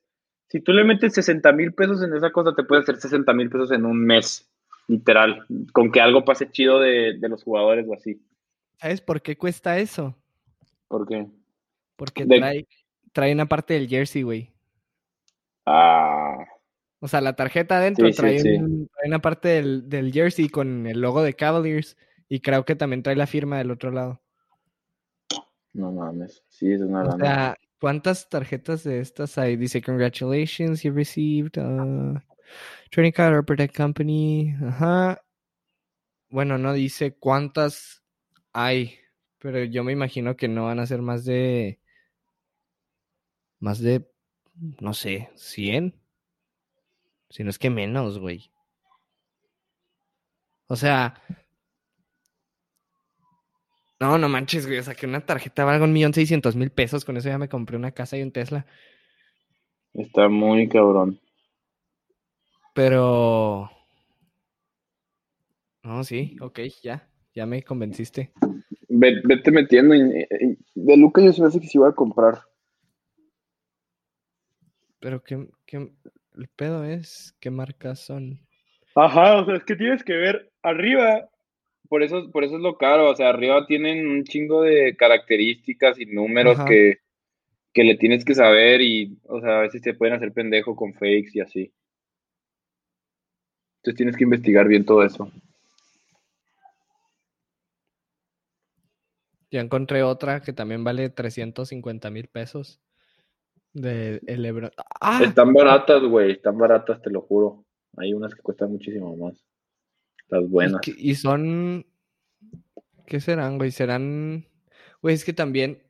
[0.50, 3.48] Si tú le metes 60 mil pesos en esa cosa, te puede hacer 60 mil
[3.48, 4.50] pesos en un mes.
[4.88, 5.46] Literal.
[5.72, 8.20] Con que algo pase chido de, de los jugadores o así.
[8.78, 10.16] ¿Sabes por qué cuesta eso?
[10.88, 11.26] ¿Por qué?
[11.96, 12.66] Porque De- trae,
[13.12, 14.50] trae una parte del jersey, güey.
[15.66, 16.36] Ah,
[16.98, 18.48] O sea, la tarjeta adentro Sí, trae, sí.
[18.56, 21.96] un- trae una parte del, del jersey con el logo de Cavaliers.
[22.28, 24.20] Y creo que también trae la firma del otro lado.
[25.72, 26.42] no mames.
[26.48, 29.56] Sí, es una O sea, ¿cuántas tarjetas de estas hay?
[29.56, 32.20] Dice, congratulations, you received uh,
[32.90, 34.54] trading card or protect company.
[34.62, 35.20] Ajá.
[36.28, 38.02] Bueno, no dice cuántas
[38.52, 38.98] hay,
[39.38, 41.80] pero yo me imagino que no van a ser más de,
[43.58, 44.08] más de,
[44.80, 45.94] no sé, 100.
[47.30, 48.52] Si no es que menos, güey.
[50.66, 51.20] O sea,
[54.00, 54.78] no, no manches, güey.
[54.78, 57.04] O sea, que una tarjeta valga un millón seiscientos mil pesos.
[57.04, 58.66] Con eso ya me compré una casa y un Tesla.
[59.94, 61.20] Está muy cabrón.
[62.74, 63.70] Pero.
[65.82, 67.08] No, sí, ok, ya.
[67.34, 68.32] Ya me convenciste.
[68.88, 69.94] Ve- Vete metiendo.
[69.94, 72.38] de Luca yo se me hace que sí voy a comprar.
[74.98, 75.92] Pero qué, qué-
[76.36, 78.40] el pedo es qué marcas son.
[78.94, 81.29] Ajá, o sea, es que tienes que ver arriba.
[81.90, 83.10] Por eso, por eso es lo caro.
[83.10, 86.66] O sea, arriba tienen un chingo de características y números Ajá.
[86.66, 86.98] que,
[87.72, 90.94] que le tienes que saber y, o sea, a veces te pueden hacer pendejo con
[90.94, 91.72] fakes y así.
[93.78, 95.32] Entonces tienes que investigar bien todo eso.
[99.50, 102.80] Ya encontré otra que también vale 350 mil pesos.
[103.72, 104.70] De el Lebron.
[105.00, 105.22] ¡Ah!
[105.24, 107.64] Están baratas, güey, están baratas, te lo juro.
[107.96, 109.49] Hay unas que cuestan muchísimo más.
[110.30, 110.80] Las Y, buenas.
[110.80, 111.86] que- y son.
[113.06, 113.70] ¿Qué serán, güey?
[113.70, 114.46] Serán.
[115.02, 115.82] Güey, es que también.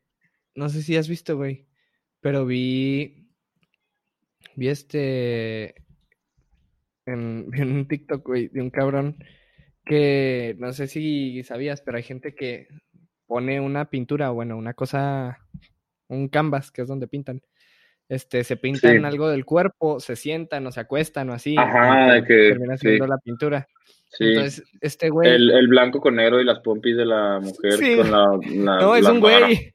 [0.54, 1.66] No sé si has visto, güey.
[2.20, 3.28] Pero vi.
[4.56, 5.74] Vi este.
[7.06, 9.16] En, en un TikTok, güey, de un cabrón
[9.84, 12.68] que no sé si sabías, pero hay gente que
[13.26, 15.38] pone una pintura, bueno, una cosa,
[16.08, 17.40] un canvas, que es donde pintan.
[18.08, 19.04] Este, se pintan Sí.
[19.04, 21.54] algo del cuerpo, se sientan o se acuestan o así.
[21.56, 22.98] Ajá, que- termina sí.
[22.98, 23.66] la pintura.
[24.10, 24.24] Sí.
[24.24, 25.30] Entonces, este güey.
[25.30, 27.96] El, el blanco con negro y las pompis de la mujer Sí.
[27.96, 29.52] con la, la- No, es la un güey.
[29.52, 29.72] Es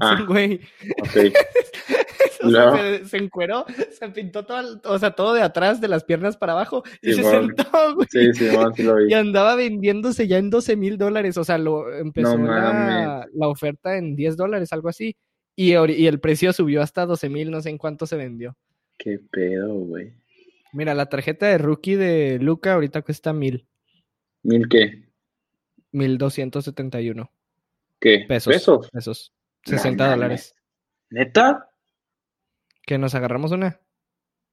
[0.00, 0.16] Ah.
[0.20, 0.60] un güey.
[1.00, 1.16] Ok.
[2.44, 6.02] O sea, se, se encueró, se pintó todo, o sea, todo de atrás, de las
[6.02, 7.64] piernas para abajo, y se sentó,
[7.94, 8.08] güey.
[8.10, 9.10] Sí, sí, no, sí lo vi.
[9.10, 11.36] Y andaba vendiéndose ya en 12 mil dólares.
[11.36, 15.14] O sea, lo empezó No la, la oferta en 10 dólares, algo así.
[15.54, 18.56] Y, y el precio subió hasta 12 mil, no sé en cuánto se vendió.
[18.98, 20.12] Qué pedo, güey.
[20.72, 23.66] Mira, la tarjeta de rookie de Luca ahorita cuesta mil,
[24.42, 25.08] ¿Mil qué?
[25.92, 27.30] mil doscientos setenta y uno
[28.00, 28.24] ¿Qué?
[28.26, 28.52] pesos.
[28.52, 28.90] ¿Pesos?
[28.90, 29.32] Pesos.
[29.66, 30.16] No 60 mames.
[30.16, 30.54] dólares.
[31.10, 31.68] ¿Neta?
[32.84, 33.80] ¿Que nos agarramos una?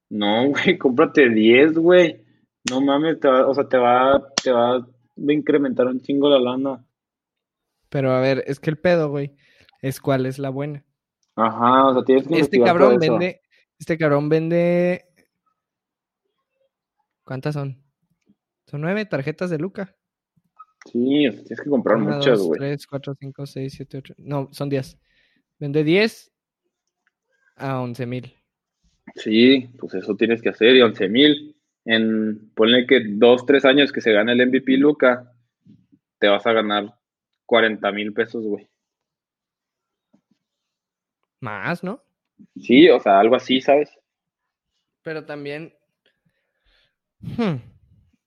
[0.09, 2.23] No, güey, cómprate 10, güey.
[2.69, 4.87] No mames, te va, o sea, te va, te va a
[5.17, 6.85] incrementar un chingo la lana.
[7.89, 9.35] Pero a ver, es que el pedo, güey,
[9.81, 10.85] es cuál es la buena.
[11.35, 13.41] Ajá, o sea, tienes que Este cabrón vende,
[13.79, 15.05] este cabrón vende.
[17.23, 17.81] ¿Cuántas son?
[18.69, 19.95] Son nueve tarjetas de Luca.
[20.85, 22.59] Sí, tienes que comprar Una, muchas, güey.
[22.59, 24.13] tres, cuatro, cinco, seis, siete, ocho.
[24.17, 24.97] No, son diez.
[25.57, 26.31] Vende diez
[27.55, 28.33] a once mil.
[29.15, 30.75] Sí, pues eso tienes que hacer.
[30.75, 31.55] Y 11 mil.
[31.85, 35.33] En, ponle que dos, tres años que se gane el MVP Luca,
[36.19, 36.93] te vas a ganar
[37.45, 38.69] 40 mil pesos, güey.
[41.39, 42.03] Más, ¿no?
[42.57, 43.89] Sí, o sea, algo así, ¿sabes?
[45.01, 45.73] Pero también.
[47.21, 47.55] Hmm,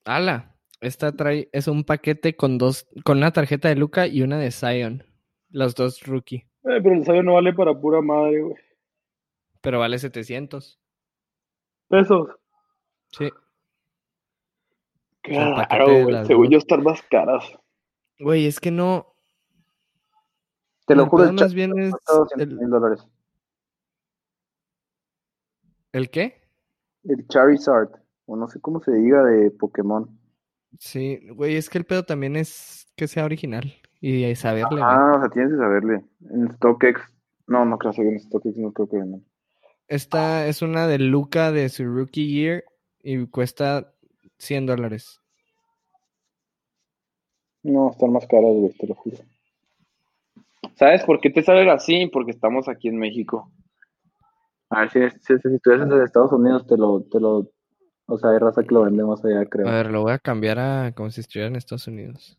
[0.04, 0.54] Ala.
[0.80, 1.48] Esta trae.
[1.52, 2.86] Es un paquete con dos.
[3.04, 5.04] Con una tarjeta de Luca y una de Zion.
[5.50, 6.46] Los dos rookie.
[6.64, 8.56] Eh, pero el sabio no vale para pura madre, güey.
[9.60, 10.80] Pero vale 700.
[11.88, 12.28] Pesos.
[13.10, 13.30] Sí.
[15.24, 16.26] De güey.
[16.26, 17.44] Según yo, estar más caras.
[18.18, 19.14] Güey, es que no.
[20.86, 21.92] Te lo el juro, el más bien es.
[21.92, 23.06] cuesta 200 ¿El, mil dólares.
[25.92, 26.48] ¿el qué?
[27.04, 28.01] El Charizard,
[28.32, 30.08] o no sé cómo se diga de Pokémon.
[30.78, 33.74] Sí, güey, es que el pedo también es que sea original.
[34.00, 34.80] Y de saberle.
[34.82, 36.04] Ah, o sea, tienes que saberle.
[36.30, 37.02] En StockX,
[37.46, 39.22] no, no creo que en StockX no creo que vendan.
[39.86, 42.64] Esta es una de Luca de su rookie year
[43.02, 43.92] y cuesta
[44.38, 45.20] 100 dólares.
[47.62, 49.18] No, están más caras, güey, te lo juro.
[50.74, 52.06] ¿Sabes por qué te salen así?
[52.06, 53.52] Porque estamos aquí en México.
[54.70, 57.52] A ver, si, si, si estuvieras en Estados Unidos, te lo, te lo,
[58.12, 59.68] o sea, hay raza que lo vende más allá, creo.
[59.68, 62.38] A ver, lo voy a cambiar a como si estuviera en Estados Unidos.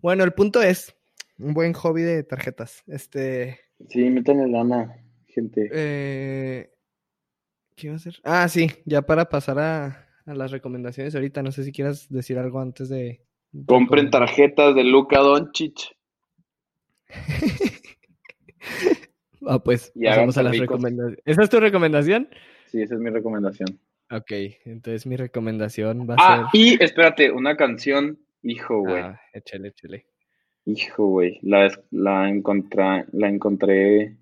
[0.00, 0.94] Bueno, el punto es
[1.38, 2.82] un buen hobby de tarjetas.
[2.86, 3.58] Este,
[3.88, 4.96] Sí, métanle lana,
[5.28, 5.68] gente.
[5.72, 6.70] eh,
[7.76, 8.14] ¿qué iba a hacer?
[8.24, 11.42] Ah, sí, ya para pasar a, a las recomendaciones ahorita.
[11.42, 13.22] No sé si quieras decir algo antes de.
[13.66, 15.96] Compren com- tarjetas de Luka Doncic.
[19.46, 20.66] Ah, pues, Y pasamos háganse a las ricos.
[20.76, 21.22] recomendaciones.
[21.24, 22.28] ¿Esa es tu recomendación?
[22.66, 23.78] Sí, esa es mi recomendación.
[24.10, 24.30] Ok,
[24.64, 26.60] entonces mi recomendación va a Ah, ser.
[26.60, 29.02] y espérate, una canción, hijo, güey.
[29.02, 30.06] Ah, échale, échale.
[30.64, 34.16] Hijo, güey, la, la encontré, la encontré.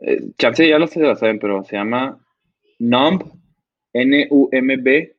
[0.00, 2.24] Eh, chance ya lo se la saben, pero se llama
[2.78, 3.22] Numb,
[3.92, 5.16] N-U-M-B,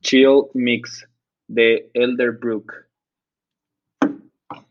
[0.00, 1.08] Chill Mix,
[1.46, 2.72] de Elderbrook.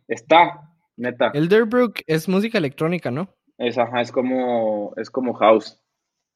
[0.08, 1.32] Está, neta.
[1.34, 3.34] Elderbrook es música electrónica, ¿no?
[3.58, 5.80] Es, ajá, es como, es como house.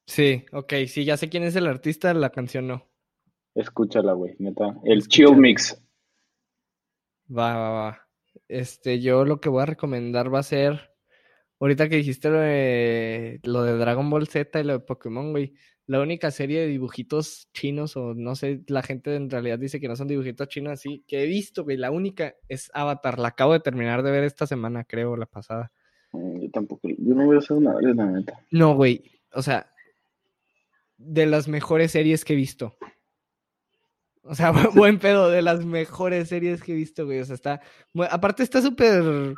[0.08, 2.88] Sí, ok, sí, ya sé quién es el artista, la canción no.
[3.54, 4.74] Escúchala, güey, neta.
[4.84, 5.28] El Escúchala.
[5.28, 5.86] Chill Mix.
[7.30, 8.08] Va, va, va.
[8.48, 10.94] Este, yo lo que voy a recomendar va a ser,
[11.60, 15.52] ahorita que dijiste lo de, lo de Dragon Ball Z y lo de Pokémon, güey,
[15.84, 19.88] la única serie de dibujitos chinos, o no sé, la gente en realidad dice que
[19.88, 23.52] no son dibujitos chinos así, que he visto, güey, la única es Avatar, la acabo
[23.52, 25.70] de terminar de ver esta semana, creo, la pasada.
[26.12, 28.40] Mm, Yo tampoco, yo no voy a hacer nada, la neta.
[28.50, 29.02] No, güey,
[29.34, 29.70] o sea,
[30.98, 32.76] de las mejores series que he visto.
[34.22, 37.20] O sea, bu- buen pedo, de las mejores series que he visto, güey.
[37.20, 37.60] O sea, está.
[38.10, 39.34] Aparte, está súper.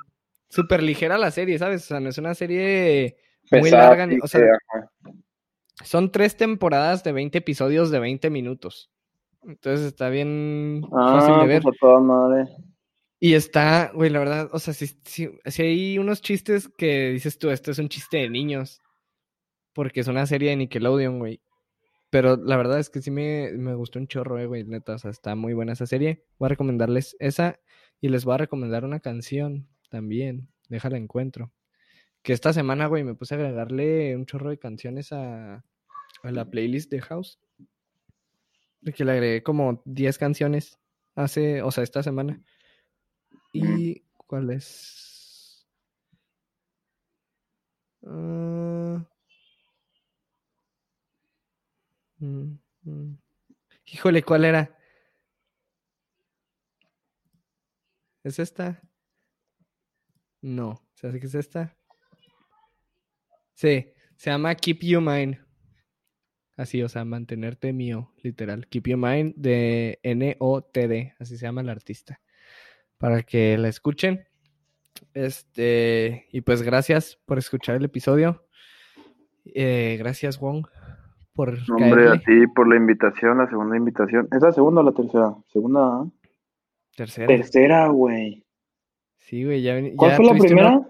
[0.49, 1.85] Súper ligera la serie, ¿sabes?
[1.85, 3.17] O sea, no es una serie
[3.53, 4.17] muy Pesada, larga.
[4.21, 4.43] O sea,
[5.85, 8.91] son tres temporadas de 20 episodios de 20 minutos.
[9.45, 11.63] Entonces está bien fácil Ah, de ver.
[11.63, 12.49] pues toda madre.
[13.21, 15.31] Y está, güey, la verdad, o sea, si, si,
[15.63, 18.81] hay unos chistes que dices tú, esto es un chiste de niños,
[19.73, 21.41] porque es una serie de Nickelodeon, güey.
[22.11, 24.99] Pero la verdad es que sí me, me gustó un chorro, eh, güey, neta, o
[24.99, 26.25] sea, está muy buena esa serie.
[26.39, 27.61] Voy a recomendarles esa
[28.01, 31.53] y les voy a recomendar una canción también, déjala encuentro.
[32.23, 35.65] Que esta semana, güey, me puse a agregarle un chorro de canciones a,
[36.23, 37.39] a la playlist de House.
[38.95, 40.79] Que le agregué como 10 canciones
[41.15, 42.43] hace, o sea, esta semana.
[43.53, 45.67] ¿Y cuál es?
[48.05, 49.07] Ah.
[52.21, 53.19] Mm, mm.
[53.87, 54.77] Híjole, ¿cuál era?
[58.23, 58.81] ¿Es esta?
[60.43, 61.77] No, ¿sabes qué es esta?
[63.55, 65.41] Sí, se llama Keep You Mine.
[66.57, 68.67] Así, o sea, mantenerte mío, literal.
[68.69, 72.21] Keep You Mine de N-O-T-D, así se llama el artista.
[72.99, 74.29] Para que la escuchen.
[75.15, 78.47] Este, y pues gracias por escuchar el episodio.
[79.47, 80.67] Eh, gracias, Wong,
[81.41, 81.59] por.
[81.71, 84.29] Hombre, a ti por la invitación, la segunda invitación.
[84.31, 85.35] ¿Es la segunda o la tercera?
[85.49, 85.81] Segunda.
[85.81, 86.07] ¿ah?
[86.95, 87.27] Tercera.
[87.29, 88.45] Tercera, güey.
[89.17, 90.89] Sí, güey, ya ¿Cuál fue la primera?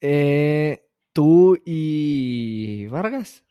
[0.00, 3.44] Eh, tú y Vargas.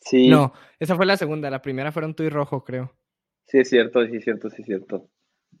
[0.00, 0.28] Sí.
[0.28, 1.50] No, esa fue la segunda.
[1.50, 2.92] La primera fueron tú y Rojo, creo.
[3.46, 5.08] Sí, es cierto, sí, es cierto, sí, es cierto.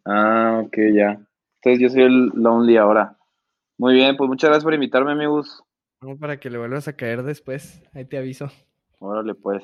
[0.04, 1.20] Ah, ok, ya.
[1.56, 3.18] Entonces yo soy el Lonely ahora.
[3.78, 5.64] Muy bien, pues muchas gracias por invitarme, amigos.
[6.02, 7.80] Vamos para que le vuelvas a caer después.
[7.94, 8.50] Ahí te aviso.
[8.98, 9.62] Órale, pues.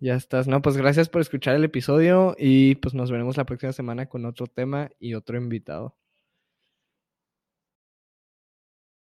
[0.00, 0.48] Ya estás.
[0.48, 4.24] No, pues gracias por escuchar el episodio y pues nos veremos la próxima semana con
[4.26, 5.96] otro tema y otro invitado.